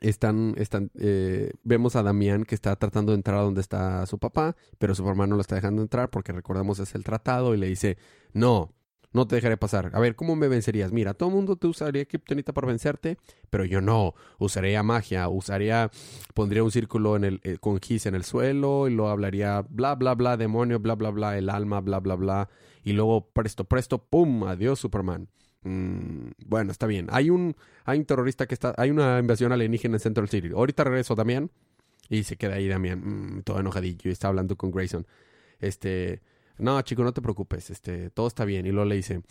están, 0.00 0.54
están, 0.56 0.90
eh, 0.98 1.52
vemos 1.62 1.96
a 1.96 2.02
Damián 2.02 2.44
que 2.44 2.54
está 2.54 2.76
tratando 2.76 3.12
de 3.12 3.16
entrar 3.16 3.38
a 3.38 3.42
donde 3.42 3.60
está 3.60 4.06
su 4.06 4.18
papá, 4.18 4.56
pero 4.78 4.94
su 4.94 5.04
mamá 5.04 5.26
no 5.26 5.36
lo 5.36 5.40
está 5.40 5.54
dejando 5.54 5.82
entrar 5.82 6.10
porque 6.10 6.32
recordamos 6.32 6.78
es 6.78 6.94
el 6.94 7.04
tratado 7.04 7.54
y 7.54 7.58
le 7.58 7.66
dice, 7.66 7.98
no, 8.32 8.72
no 9.12 9.26
te 9.26 9.36
dejaré 9.36 9.56
pasar. 9.56 9.90
A 9.94 10.00
ver, 10.00 10.16
¿cómo 10.16 10.36
me 10.36 10.48
vencerías? 10.48 10.92
Mira, 10.92 11.14
todo 11.14 11.28
el 11.30 11.34
mundo 11.34 11.56
te 11.56 11.66
usaría 11.66 12.04
kriptonita 12.04 12.52
para 12.52 12.66
vencerte, 12.66 13.18
pero 13.50 13.64
yo 13.64 13.80
no. 13.80 14.14
Usaría 14.38 14.82
magia, 14.82 15.28
usaría, 15.28 15.90
pondría 16.34 16.62
un 16.62 16.70
círculo 16.70 17.16
en 17.16 17.24
el, 17.24 17.40
eh, 17.44 17.58
con 17.58 17.80
gis 17.80 18.06
en 18.06 18.14
el 18.14 18.24
suelo 18.24 18.88
y 18.88 18.94
lo 18.94 19.08
hablaría 19.08 19.62
bla, 19.68 19.94
bla, 19.94 20.14
bla, 20.14 20.36
demonio, 20.36 20.78
bla, 20.80 20.94
bla, 20.94 21.10
bla, 21.10 21.38
el 21.38 21.50
alma, 21.50 21.80
bla, 21.80 22.00
bla, 22.00 22.14
bla. 22.14 22.48
Y 22.84 22.92
luego, 22.92 23.30
presto, 23.32 23.64
presto, 23.64 23.98
pum, 23.98 24.44
adiós, 24.44 24.78
Superman. 24.78 25.28
Mm, 25.62 26.30
bueno, 26.46 26.70
está 26.70 26.86
bien. 26.86 27.08
Hay 27.10 27.30
un, 27.30 27.56
hay 27.84 27.98
un 27.98 28.04
terrorista 28.04 28.46
que 28.46 28.54
está, 28.54 28.74
hay 28.76 28.90
una 28.90 29.18
invasión 29.18 29.52
alienígena 29.52 29.96
en 29.96 30.00
Central 30.00 30.28
City. 30.28 30.50
Ahorita 30.54 30.84
regreso, 30.84 31.14
Damián. 31.14 31.50
Y 32.08 32.22
se 32.22 32.36
queda 32.36 32.54
ahí 32.54 32.68
Damián, 32.68 33.38
mm, 33.38 33.42
todo 33.42 33.58
enojadillo, 33.58 34.08
y 34.08 34.12
está 34.12 34.28
hablando 34.28 34.56
con 34.56 34.70
Grayson. 34.70 35.06
Este, 35.58 36.20
no, 36.58 36.80
chico, 36.82 37.04
no 37.04 37.12
te 37.12 37.22
preocupes, 37.22 37.70
este, 37.70 38.10
todo 38.10 38.26
está 38.26 38.44
bien. 38.44 38.66
Y 38.66 38.70
luego 38.70 38.88
le 38.88 38.96
dice, 38.96 39.22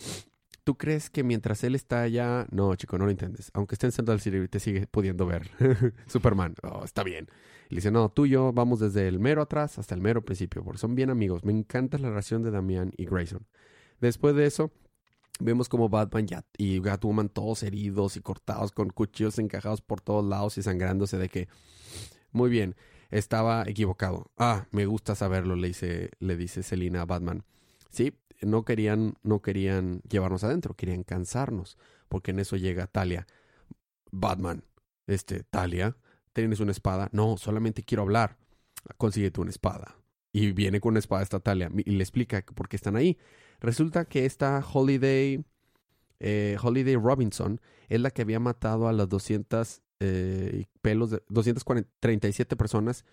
¿tú 0.64 0.78
crees 0.78 1.10
que 1.10 1.24
mientras 1.24 1.64
él 1.64 1.76
está 1.76 2.02
allá? 2.02 2.48
No, 2.52 2.76
chico, 2.76 2.98
no 2.98 3.06
lo 3.06 3.12
entiendes. 3.12 3.52
Aunque 3.54 3.76
esté 3.76 3.88
en 3.88 3.92
Central 3.92 4.20
City, 4.20 4.48
te 4.48 4.60
sigue 4.60 4.88
pudiendo 4.88 5.26
ver. 5.26 5.50
Superman, 6.08 6.56
oh, 6.64 6.84
está 6.84 7.04
bien. 7.04 7.28
Y 7.70 7.76
le 7.76 7.78
dice, 7.78 7.92
no, 7.92 8.10
tú 8.10 8.26
y 8.26 8.30
yo 8.30 8.54
vamos 8.54 8.80
desde 8.80 9.08
el 9.08 9.20
mero 9.20 9.42
atrás 9.42 9.80
hasta 9.80 9.96
el 9.96 10.02
mero 10.02 10.24
principio, 10.24 10.64
porque 10.64 10.80
son 10.80 10.96
bien 10.96 11.10
amigos. 11.10 11.44
Me 11.44 11.52
encanta 11.52 11.98
la 11.98 12.10
relación 12.10 12.44
de 12.44 12.52
Damián 12.52 12.92
y 12.98 13.06
Grayson. 13.06 13.46
Después 14.02 14.36
de 14.36 14.46
eso, 14.46 14.72
vemos 15.40 15.70
como 15.70 15.90
Batman 15.90 16.28
y 16.58 16.82
Catwoman 16.82 17.30
todos 17.30 17.64
heridos 17.64 18.18
y 18.18 18.22
cortados 18.22 18.72
con 18.72 18.90
cuchillos 18.90 19.40
encajados 19.40 19.82
por 19.82 20.02
todos 20.02 20.26
lados 20.26 20.58
y 20.58 20.64
sangrándose 20.64 21.18
de 21.18 21.30
que, 21.30 21.48
muy 22.32 22.50
bien, 22.50 22.76
estaba 23.18 23.64
equivocado. 23.68 24.32
Ah, 24.38 24.68
me 24.72 24.86
gusta 24.86 25.16
saberlo, 25.16 25.56
le 25.56 25.68
dice, 25.68 26.12
le 26.20 26.36
dice 26.36 26.64
Selina 26.64 27.02
a 27.02 27.06
Batman. 27.06 27.44
Sí, 27.90 28.18
no 28.42 28.66
querían, 28.66 29.16
no 29.24 29.42
querían 29.42 30.02
llevarnos 30.10 30.44
adentro, 30.44 30.76
querían 30.76 31.04
cansarnos, 31.04 31.78
porque 32.10 32.32
en 32.32 32.40
eso 32.40 32.58
llega 32.58 32.88
Talia. 32.88 33.26
Batman, 34.12 34.64
este, 35.08 35.44
Talia, 35.44 35.96
¿tienes 36.34 36.60
una 36.60 36.72
espada? 36.72 37.10
No, 37.14 37.38
solamente 37.38 37.84
quiero 37.84 38.04
hablar. 38.04 38.38
Consíguete 38.98 39.40
una 39.40 39.52
espada. 39.52 39.96
Y 40.34 40.52
viene 40.52 40.82
con 40.82 40.92
una 40.92 41.00
espada 41.00 41.24
esta 41.24 41.40
Talia 41.40 41.72
y 41.74 41.92
le 41.92 42.04
explica 42.04 42.44
por 42.54 42.68
qué 42.68 42.76
están 42.76 42.98
ahí. 42.98 43.18
Resulta 43.62 44.04
que 44.04 44.26
esta 44.26 44.62
Holiday, 44.74 45.46
eh, 46.20 46.58
Holiday 46.62 46.98
Robinson 46.98 47.62
es 47.88 48.02
la 48.02 48.12
que 48.12 48.24
había 48.24 48.42
matado 48.42 48.90
a 48.90 48.94
las 48.94 49.08
200 49.08 49.82
eh, 50.00 50.66
pelos 50.82 51.10
de 51.10 51.24
237 51.30 52.56
personas. 52.56 53.06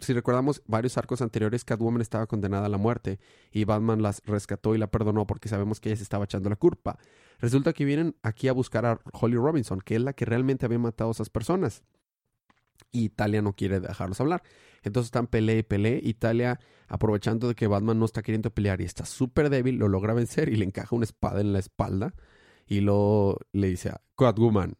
Si 0.00 0.12
recordamos 0.12 0.62
varios 0.66 0.96
arcos 0.96 1.22
anteriores, 1.22 1.64
Catwoman 1.64 2.00
estaba 2.02 2.26
condenada 2.26 2.66
a 2.66 2.68
la 2.68 2.78
muerte 2.78 3.18
y 3.50 3.64
Batman 3.64 4.02
las 4.02 4.22
rescató 4.24 4.74
y 4.74 4.78
la 4.78 4.90
perdonó 4.90 5.26
porque 5.26 5.48
sabemos 5.48 5.80
que 5.80 5.88
ella 5.88 5.96
se 5.96 6.02
estaba 6.02 6.24
echando 6.24 6.48
la 6.48 6.56
culpa. 6.56 6.98
Resulta 7.38 7.72
que 7.72 7.84
vienen 7.84 8.16
aquí 8.22 8.48
a 8.48 8.52
buscar 8.52 8.86
a 8.86 9.00
Holly 9.12 9.36
Robinson, 9.36 9.80
que 9.80 9.96
es 9.96 10.02
la 10.02 10.12
que 10.12 10.24
realmente 10.24 10.66
había 10.66 10.78
matado 10.78 11.10
a 11.10 11.12
esas 11.12 11.30
personas. 11.30 11.82
Y 12.92 13.10
Talia 13.10 13.42
no 13.42 13.54
quiere 13.54 13.80
dejarlos 13.80 14.20
hablar. 14.20 14.42
Entonces 14.82 15.08
están 15.08 15.26
pelea 15.26 15.58
y 15.58 15.62
pelea. 15.62 15.98
Y 16.02 16.14
Talia, 16.14 16.60
aprovechando 16.88 17.48
de 17.48 17.54
que 17.54 17.66
Batman 17.66 17.98
no 17.98 18.04
está 18.04 18.22
queriendo 18.22 18.50
pelear 18.50 18.80
y 18.80 18.84
está 18.84 19.04
súper 19.04 19.50
débil, 19.50 19.76
lo 19.76 19.88
logra 19.88 20.14
vencer 20.14 20.48
y 20.48 20.56
le 20.56 20.64
encaja 20.64 20.94
una 20.94 21.04
espada 21.04 21.40
en 21.40 21.52
la 21.52 21.58
espalda. 21.58 22.14
Y 22.66 22.80
luego 22.80 23.38
le 23.52 23.68
dice 23.68 23.90
a 23.90 24.00
Catwoman, 24.16 24.76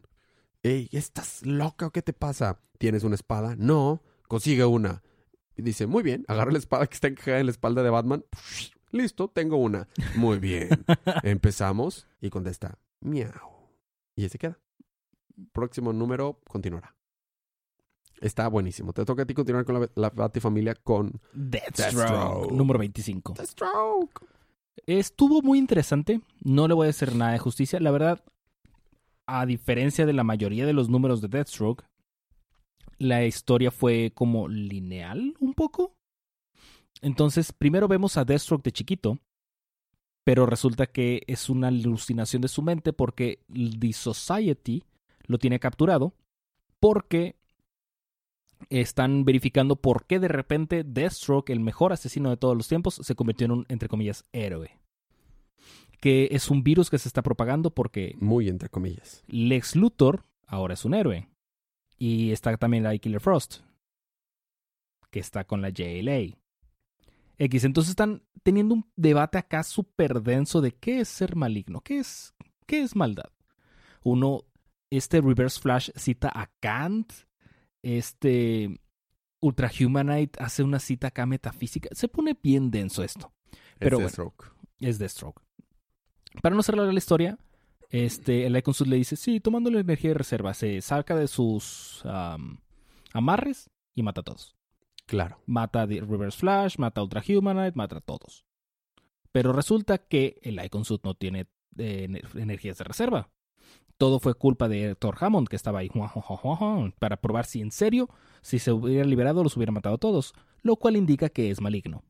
Ey, 0.62 0.88
¿estás 0.92 1.44
loca 1.46 1.87
o 1.87 1.90
qué 1.90 2.03
te 2.03 2.12
pasa? 2.12 2.61
¿Tienes 2.79 3.03
una 3.05 3.14
espada? 3.14 3.57
No, 3.57 4.03
consigue 4.29 4.64
una. 4.64 5.03
Y 5.57 5.62
dice, 5.62 5.87
muy 5.87 6.03
bien, 6.03 6.25
agarra 6.29 6.53
la 6.53 6.59
espada 6.59 6.87
que 6.87 6.94
está 6.94 7.09
encajada 7.09 7.40
en 7.40 7.46
la 7.46 7.53
espalda 7.53 7.83
de 7.83 7.90
Batman. 7.90 8.25
Listo, 8.90 9.29
tengo 9.29 9.57
una. 9.57 9.88
Muy 10.16 10.38
bien. 10.38 10.68
Empezamos 11.23 12.07
y 12.20 12.29
contesta, 12.29 12.79
miau. 13.01 13.31
Y 14.16 14.25
ahí 14.25 14.29
se 14.29 14.38
queda. 14.38 14.59
Próximo 15.53 15.92
número 15.92 16.40
continuará. 16.46 16.94
Está 18.20 18.49
buenísimo. 18.49 18.92
Te 18.92 19.07
toca 19.07 19.23
a 19.23 19.27
ti 19.27 19.33
continuar 19.33 19.64
con 19.64 19.81
la, 19.81 19.88
la 19.94 20.11
Batifamilia 20.11 20.75
con 20.75 21.23
Deathstroke, 21.33 21.96
Deathstroke. 21.96 22.53
número 22.53 22.79
25. 22.79 23.33
Deathstroke. 23.33 24.27
Estuvo 24.87 25.40
muy 25.40 25.59
interesante. 25.59 26.20
No 26.42 26.68
le 26.68 26.75
voy 26.75 26.88
a 26.88 26.90
hacer 26.90 27.14
nada 27.14 27.33
de 27.33 27.38
justicia. 27.38 27.81
La 27.81 27.90
verdad, 27.90 28.23
a 29.31 29.47
diferencia 29.47 30.07
de 30.07 30.12
la 30.12 30.25
mayoría 30.25 30.66
de 30.66 30.73
los 30.73 30.88
números 30.88 31.21
de 31.21 31.29
Deathstroke, 31.29 31.85
la 32.99 33.25
historia 33.25 33.71
fue 33.71 34.11
como 34.12 34.49
lineal 34.49 35.35
un 35.38 35.55
poco. 35.55 35.95
Entonces, 37.01 37.53
primero 37.53 37.87
vemos 37.87 38.16
a 38.16 38.25
Deathstroke 38.25 38.64
de 38.64 38.73
chiquito, 38.73 39.19
pero 40.25 40.47
resulta 40.47 40.87
que 40.87 41.23
es 41.29 41.49
una 41.49 41.69
alucinación 41.69 42.43
de 42.43 42.49
su 42.49 42.61
mente 42.62 42.93
porque 42.93 43.45
The 43.49 43.93
Society 43.93 44.83
lo 45.27 45.38
tiene 45.38 45.61
capturado 45.61 46.12
porque 46.81 47.37
están 48.69 49.25
verificando 49.25 49.77
por 49.77 50.07
qué 50.07 50.19
de 50.19 50.29
repente 50.29 50.83
Deathstroke, 50.83 51.51
el 51.51 51.61
mejor 51.61 51.93
asesino 51.93 52.31
de 52.31 52.37
todos 52.37 52.57
los 52.57 52.66
tiempos, 52.66 52.97
se 52.97 53.14
convirtió 53.14 53.45
en 53.45 53.53
un, 53.53 53.66
entre 53.69 53.88
comillas, 53.88 54.25
héroe. 54.33 54.80
Que 56.01 56.29
es 56.33 56.51
un 56.51 56.63
virus 56.63 56.89
que 56.91 56.99
se 56.99 57.09
está 57.09 57.23
propagando 57.23 57.71
porque 57.71 58.17
Muy 58.21 58.49
entre 58.49 58.69
comillas. 58.69 59.23
Lex 59.29 59.77
Luthor 59.77 60.25
ahora 60.47 60.75
es 60.75 60.85
un 60.85 60.95
héroe. 60.95 61.29
Y 61.99 62.33
está 62.33 62.57
también 62.57 62.83
la 62.83 62.97
Killer 62.97 63.21
Frost, 63.21 63.59
que 65.11 65.21
está 65.21 65.45
con 65.45 65.61
la 65.61 65.69
JLA. 65.69 66.37
X, 67.37 67.65
entonces 67.65 67.91
están 67.91 68.23
teniendo 68.43 68.75
un 68.75 68.91
debate 68.97 69.39
acá 69.39 69.63
súper 69.63 70.23
denso 70.23 70.61
de 70.61 70.73
qué 70.73 71.01
es 71.01 71.09
ser 71.09 71.37
maligno, 71.37 71.81
qué 71.81 71.99
es, 71.99 72.35
qué 72.67 72.83
es 72.83 72.97
maldad. 72.97 73.31
Uno, 74.03 74.45
este 74.91 75.21
Reverse 75.21 75.61
Flash 75.61 75.91
cita 75.95 76.31
a 76.35 76.51
Kant, 76.61 77.13
este 77.83 78.81
Ultra 79.41 79.71
Humanite 79.79 80.43
hace 80.43 80.63
una 80.63 80.79
cita 80.79 81.09
acá 81.09 81.27
metafísica. 81.27 81.89
Se 81.93 82.09
pone 82.09 82.39
bien 82.43 82.71
denso 82.71 83.03
esto. 83.03 83.33
Pero 83.79 83.97
Es 83.97 84.03
bueno. 84.03 84.07
Deathstroke. 84.07 84.53
Es 84.79 84.99
Deathstroke. 84.99 85.43
Para 86.43 86.55
no 86.55 86.62
cerrar 86.62 86.87
la 86.87 86.99
historia, 86.99 87.38
este, 87.90 88.47
el 88.47 88.57
Icon 88.57 88.75
Suit 88.75 88.88
le 88.88 88.97
dice, 88.97 89.16
sí, 89.16 89.40
tomando 89.40 89.71
la 89.71 89.81
energía 89.81 90.11
de 90.11 90.14
reserva, 90.14 90.55
se 90.55 90.81
saca 90.81 91.16
de 91.16 91.27
sus 91.29 92.03
am, 92.05 92.61
amarres 93.12 93.71
y 93.95 94.03
mata 94.03 94.21
a 94.21 94.25
todos. 94.25 94.57
Claro. 95.07 95.40
Mata 95.47 95.83
a 95.83 95.88
The 95.88 96.01
Reverse 96.03 96.38
Flash, 96.38 96.79
mata 96.79 97.01
a 97.01 97.05
Ultra 97.05 97.23
Humanite, 97.29 97.77
mata 97.77 97.97
a 97.97 98.01
todos. 98.01 98.45
Pero 99.33 99.53
resulta 99.53 99.99
que 99.99 100.38
el 100.43 100.64
Icon 100.64 100.85
Suit 100.85 101.03
no 101.05 101.14
tiene 101.14 101.49
eh, 101.79 102.07
ener- 102.09 102.40
energías 102.40 102.79
de 102.79 102.85
reserva. 102.85 103.29
Todo 103.97 104.19
fue 104.19 104.35
culpa 104.35 104.69
de 104.69 104.95
Thor 104.95 105.16
Hammond, 105.21 105.49
que 105.49 105.57
estaba 105.57 105.81
ahí 105.81 105.90
para 106.99 107.21
probar 107.21 107.45
si 107.45 107.61
en 107.61 107.71
serio, 107.71 108.09
si 108.40 108.59
se 108.59 108.73
hubiera 108.73 109.05
liberado, 109.05 109.43
los 109.43 109.57
hubiera 109.57 109.73
matado 109.73 109.97
a 109.97 109.99
todos. 109.99 110.33
Lo 110.62 110.77
cual 110.77 110.97
indica 110.97 111.29
que 111.29 111.51
es 111.51 111.61
maligno. 111.61 112.03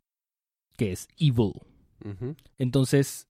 Que 0.77 0.93
es 0.93 1.09
evil. 1.19 1.53
Entonces, 2.59 3.27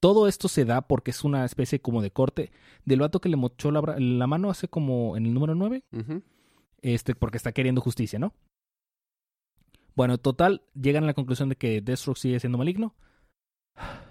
todo 0.00 0.28
esto 0.28 0.48
se 0.48 0.64
da 0.64 0.82
porque 0.82 1.10
es 1.10 1.24
una 1.24 1.44
especie 1.44 1.80
como 1.80 2.02
de 2.02 2.10
corte 2.10 2.50
del 2.84 3.00
vato 3.00 3.20
que 3.20 3.28
le 3.28 3.36
mochó 3.36 3.70
la, 3.70 4.26
mano 4.26 4.50
hace 4.50 4.68
como 4.68 5.16
en 5.16 5.26
el 5.26 5.34
número 5.34 5.54
9, 5.54 5.84
Ujú. 5.92 6.22
este, 6.82 7.14
porque 7.14 7.36
está 7.36 7.52
queriendo 7.52 7.80
justicia, 7.80 8.18
¿no? 8.18 8.34
Bueno, 9.94 10.16
total, 10.18 10.62
llegan 10.80 11.04
a 11.04 11.08
la 11.08 11.14
conclusión 11.14 11.48
de 11.48 11.56
que 11.56 11.80
Deathstroke 11.80 12.18
sigue 12.18 12.40
siendo 12.40 12.58
maligno. 12.58 12.94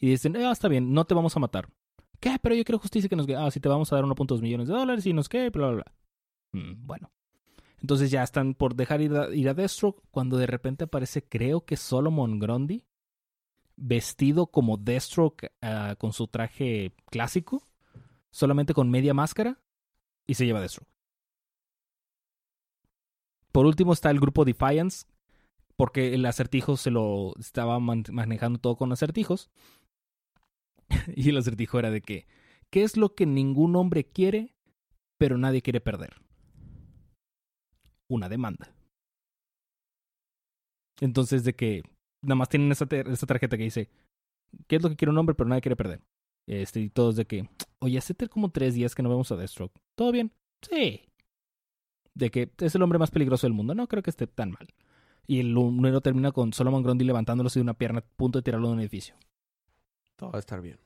Y 0.00 0.10
dicen, 0.10 0.36
ah, 0.36 0.52
está 0.52 0.68
bien, 0.68 0.92
no 0.92 1.06
te 1.06 1.14
vamos 1.14 1.36
a 1.36 1.40
matar. 1.40 1.68
¿Qué? 2.20 2.36
Pero 2.40 2.54
yo 2.54 2.62
quiero 2.62 2.78
justicia 2.78 3.08
que 3.08 3.16
nos... 3.16 3.28
Ah, 3.30 3.50
sí, 3.50 3.58
te 3.58 3.68
vamos 3.68 3.92
a 3.92 3.96
dar 3.96 4.04
1.2 4.04 4.40
millones 4.40 4.68
de 4.68 4.74
dólares 4.74 5.04
y 5.06 5.12
nos 5.12 5.28
qué, 5.28 5.50
bla, 5.50 5.70
bla, 5.70 5.82
bla. 5.82 5.92
Mm, 6.52 6.86
bueno. 6.86 7.10
Entonces 7.80 8.08
ya 8.08 8.22
están 8.22 8.54
por 8.54 8.76
dejar 8.76 9.00
ir 9.00 9.12
a, 9.14 9.34
ir 9.34 9.48
a 9.48 9.54
Deathstroke 9.54 10.00
cuando 10.12 10.36
de 10.36 10.46
repente 10.46 10.84
aparece, 10.84 11.22
creo 11.22 11.64
que 11.64 11.76
Solomon 11.76 12.38
Grundy, 12.38 12.84
vestido 13.78 14.48
como 14.48 14.76
Deathstroke 14.76 15.52
ah, 15.62 15.94
con 15.98 16.12
su 16.12 16.26
traje 16.26 16.92
clásico, 17.06 17.62
solamente 18.32 18.74
con 18.74 18.90
media 18.90 19.14
máscara, 19.14 19.60
y 20.26 20.34
se 20.34 20.44
lleva 20.46 20.60
Deathstroke. 20.60 20.90
Por 23.52 23.66
último 23.66 23.92
está 23.92 24.10
el 24.10 24.20
grupo 24.20 24.44
Defiance, 24.44 25.06
porque 25.76 26.14
el 26.14 26.26
acertijo 26.26 26.76
se 26.76 26.90
lo 26.90 27.34
estaba 27.38 27.78
man- 27.80 28.04
manejando 28.10 28.58
todo 28.58 28.76
con 28.76 28.92
acertijos. 28.92 29.50
y 31.16 31.30
el 31.30 31.36
acertijo 31.36 31.78
era 31.78 31.90
de 31.90 32.00
que, 32.00 32.26
¿qué 32.70 32.82
es 32.82 32.96
lo 32.96 33.14
que 33.14 33.26
ningún 33.26 33.76
hombre 33.76 34.04
quiere, 34.04 34.54
pero 35.18 35.38
nadie 35.38 35.62
quiere 35.62 35.80
perder? 35.80 36.20
Una 38.08 38.28
demanda. 38.28 38.74
Entonces, 41.00 41.44
de 41.44 41.54
que 41.54 41.82
nada 42.22 42.34
más 42.36 42.48
tienen 42.48 42.70
esa, 42.72 42.86
ter- 42.86 43.08
esa 43.08 43.26
tarjeta 43.26 43.56
que 43.56 43.64
dice, 43.64 43.88
¿qué 44.66 44.76
es 44.76 44.82
lo 44.82 44.88
que 44.90 44.96
quiere 44.96 45.10
un 45.10 45.18
hombre, 45.18 45.34
pero 45.34 45.48
nadie 45.48 45.62
quiere 45.62 45.76
perder? 45.76 46.00
Este, 46.46 46.80
y 46.80 46.88
todos 46.88 47.16
de 47.16 47.26
que, 47.26 47.48
oye, 47.80 47.98
hace 47.98 48.14
como 48.28 48.50
tres 48.50 48.74
días 48.74 48.94
que 48.94 49.02
no 49.02 49.10
vemos 49.10 49.30
a 49.32 49.36
Deathstroke. 49.36 49.72
¿Todo 49.94 50.12
bien? 50.12 50.32
Sí. 50.62 51.02
De 52.14 52.30
que 52.30 52.50
es 52.58 52.74
el 52.74 52.82
hombre 52.82 52.98
más 52.98 53.10
peligroso 53.10 53.46
del 53.46 53.52
mundo. 53.54 53.74
No 53.74 53.86
creo 53.86 54.02
que 54.02 54.10
esté 54.10 54.26
tan 54.26 54.50
mal. 54.52 54.66
Y 55.26 55.40
el 55.40 55.52
número 55.52 56.00
termina 56.00 56.32
con 56.32 56.52
Solomon 56.54 56.82
Grundy 56.82 57.04
levantándolo 57.04 57.50
de 57.50 57.60
una 57.60 57.74
pierna 57.74 57.98
a 57.98 58.02
punto 58.16 58.38
de 58.38 58.42
tirarlo 58.42 58.68
de 58.68 58.74
un 58.74 58.80
edificio. 58.80 59.14
Todo 60.16 60.30
va 60.32 60.38
a 60.38 60.40
estar 60.40 60.60
bien. 60.62 60.78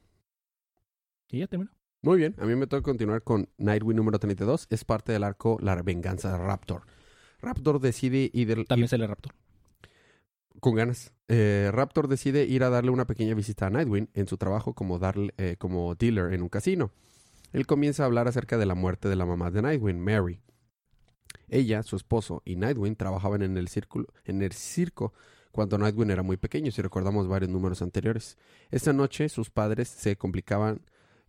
Y 1.30 1.38
ya 1.38 1.46
terminó. 1.46 1.70
Muy 2.02 2.18
bien, 2.18 2.34
a 2.38 2.44
mí 2.44 2.56
me 2.56 2.66
toca 2.66 2.82
continuar 2.82 3.22
con 3.22 3.48
Nightwing 3.58 3.96
número 3.96 4.18
32. 4.18 4.66
Es 4.68 4.84
parte 4.84 5.12
del 5.12 5.22
arco 5.22 5.58
La 5.62 5.80
venganza 5.82 6.32
de 6.32 6.38
Raptor. 6.44 6.82
Raptor 7.40 7.78
decide 7.80 8.30
ir- 8.34 8.66
También 8.66 8.88
sale 8.88 9.06
Raptor. 9.06 9.32
Con 10.60 10.74
ganas. 10.74 11.12
Eh, 11.28 11.70
Raptor 11.72 12.08
decide 12.08 12.44
ir 12.44 12.64
a 12.64 12.70
darle 12.70 12.90
una 12.90 13.06
pequeña 13.06 13.34
visita 13.34 13.66
a 13.66 13.70
Nightwing 13.70 14.10
en 14.14 14.26
su 14.26 14.36
trabajo 14.36 14.74
como, 14.74 14.98
darle, 14.98 15.32
eh, 15.38 15.56
como 15.58 15.94
dealer 15.94 16.32
en 16.32 16.42
un 16.42 16.48
casino. 16.48 16.90
Él 17.52 17.66
comienza 17.66 18.02
a 18.02 18.06
hablar 18.06 18.28
acerca 18.28 18.58
de 18.58 18.66
la 18.66 18.74
muerte 18.74 19.08
de 19.08 19.16
la 19.16 19.26
mamá 19.26 19.50
de 19.50 19.62
Nightwing, 19.62 19.98
Mary. 19.98 20.40
Ella, 21.48 21.82
su 21.82 21.96
esposo 21.96 22.42
y 22.44 22.56
Nightwing 22.56 22.96
trabajaban 22.96 23.42
en 23.42 23.56
el, 23.56 23.68
círculo, 23.68 24.06
en 24.24 24.42
el 24.42 24.52
circo 24.52 25.12
cuando 25.52 25.76
Nightwing 25.76 26.10
era 26.10 26.22
muy 26.22 26.38
pequeño, 26.38 26.72
si 26.72 26.80
recordamos 26.80 27.28
varios 27.28 27.50
números 27.50 27.82
anteriores. 27.82 28.38
Esta 28.70 28.92
noche 28.94 29.28
sus 29.28 29.50
padres 29.50 29.88
se 29.88 30.16
complicaban, 30.16 30.80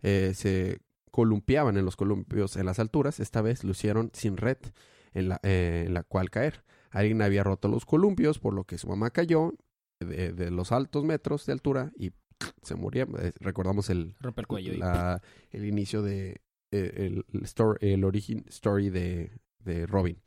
eh, 0.02 0.32
se 0.34 0.80
columpiaban 1.10 1.76
en 1.76 1.84
los 1.84 1.94
columpios 1.94 2.56
en 2.56 2.64
las 2.66 2.78
alturas. 2.78 3.20
Esta 3.20 3.42
vez 3.42 3.62
lucieron 3.64 4.10
sin 4.14 4.38
red 4.38 4.56
en 5.12 5.28
la, 5.28 5.40
eh, 5.42 5.84
en 5.86 5.94
la 5.94 6.02
cual 6.02 6.30
caer. 6.30 6.64
Alguien 6.94 7.20
había 7.22 7.42
roto 7.42 7.68
los 7.68 7.84
columpios, 7.84 8.38
por 8.38 8.54
lo 8.54 8.64
que 8.64 8.78
su 8.78 8.86
mamá 8.88 9.10
cayó 9.10 9.52
de, 10.00 10.32
de 10.32 10.50
los 10.50 10.70
altos 10.72 11.04
metros 11.04 11.44
de 11.46 11.52
altura 11.52 11.92
y 11.96 12.12
se 12.62 12.74
murió. 12.76 13.06
Eh, 13.18 13.32
recordamos 13.40 13.90
el, 13.90 14.14
Rompe 14.20 14.42
el 14.42 14.46
cuello. 14.46 14.72
y- 14.72 14.76
la- 14.78 15.20
el 15.50 15.64
inicio 15.66 16.02
de 16.02 16.40
eh, 16.70 16.92
el, 16.96 17.24
el 17.32 17.42
story, 17.44 17.92
el 17.92 18.04
origin 18.04 18.44
story 18.48 18.90
de, 18.90 19.30
de 19.58 19.86
Robin. 19.86 20.20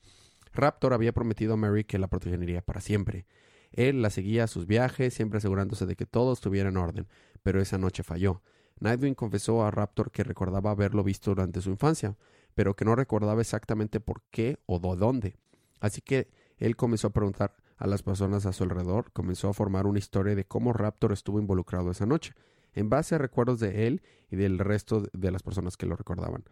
Raptor 0.53 0.93
había 0.93 1.13
prometido 1.13 1.53
a 1.53 1.57
Mary 1.57 1.83
que 1.83 1.97
la 1.99 2.07
protegería 2.07 2.61
para 2.61 2.81
siempre. 2.81 3.25
Él 3.71 4.01
la 4.01 4.09
seguía 4.09 4.45
a 4.45 4.47
sus 4.47 4.65
viajes, 4.65 5.13
siempre 5.13 5.37
asegurándose 5.37 5.85
de 5.85 5.95
que 5.95 6.05
todo 6.05 6.33
estuviera 6.33 6.69
en 6.69 6.77
orden, 6.77 7.07
pero 7.43 7.61
esa 7.61 7.77
noche 7.77 8.03
falló. 8.03 8.41
Nightwing 8.79 9.15
confesó 9.15 9.63
a 9.65 9.71
Raptor 9.71 10.11
que 10.11 10.23
recordaba 10.23 10.71
haberlo 10.71 11.03
visto 11.03 11.31
durante 11.31 11.61
su 11.61 11.69
infancia, 11.69 12.15
pero 12.55 12.75
que 12.75 12.85
no 12.85 12.95
recordaba 12.95 13.41
exactamente 13.41 13.99
por 13.99 14.21
qué 14.31 14.57
o 14.65 14.79
de 14.79 14.95
dónde. 14.95 15.35
Así 15.79 16.01
que 16.01 16.29
él 16.57 16.75
comenzó 16.75 17.07
a 17.07 17.13
preguntar 17.13 17.55
a 17.77 17.87
las 17.87 18.03
personas 18.03 18.45
a 18.45 18.53
su 18.53 18.63
alrededor, 18.63 19.11
comenzó 19.13 19.49
a 19.49 19.53
formar 19.53 19.85
una 19.85 19.99
historia 19.99 20.35
de 20.35 20.45
cómo 20.45 20.73
Raptor 20.73 21.13
estuvo 21.13 21.39
involucrado 21.39 21.91
esa 21.91 22.05
noche, 22.05 22.33
en 22.73 22.89
base 22.89 23.15
a 23.15 23.19
recuerdos 23.19 23.59
de 23.59 23.87
él 23.87 24.01
y 24.29 24.35
del 24.35 24.59
resto 24.59 25.03
de 25.13 25.31
las 25.31 25.43
personas 25.43 25.77
que 25.77 25.85
lo 25.85 25.95
recordaban. 25.95 26.43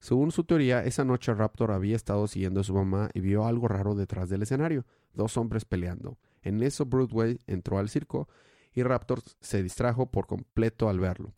Según 0.00 0.32
su 0.32 0.44
teoría, 0.44 0.84
esa 0.84 1.04
noche 1.04 1.32
Raptor 1.32 1.72
había 1.72 1.96
estado 1.96 2.26
siguiendo 2.26 2.60
a 2.60 2.64
su 2.64 2.74
mamá 2.74 3.08
y 3.14 3.20
vio 3.20 3.46
algo 3.46 3.68
raro 3.68 3.94
detrás 3.94 4.28
del 4.28 4.42
escenario, 4.42 4.84
dos 5.14 5.38
hombres 5.38 5.64
peleando. 5.64 6.18
En 6.42 6.62
eso 6.62 6.84
Broadway 6.84 7.38
entró 7.46 7.78
al 7.78 7.88
circo 7.88 8.28
y 8.74 8.82
Raptor 8.82 9.22
se 9.40 9.62
distrajo 9.62 10.10
por 10.10 10.26
completo 10.26 10.90
al 10.90 11.00
verlo. 11.00 11.32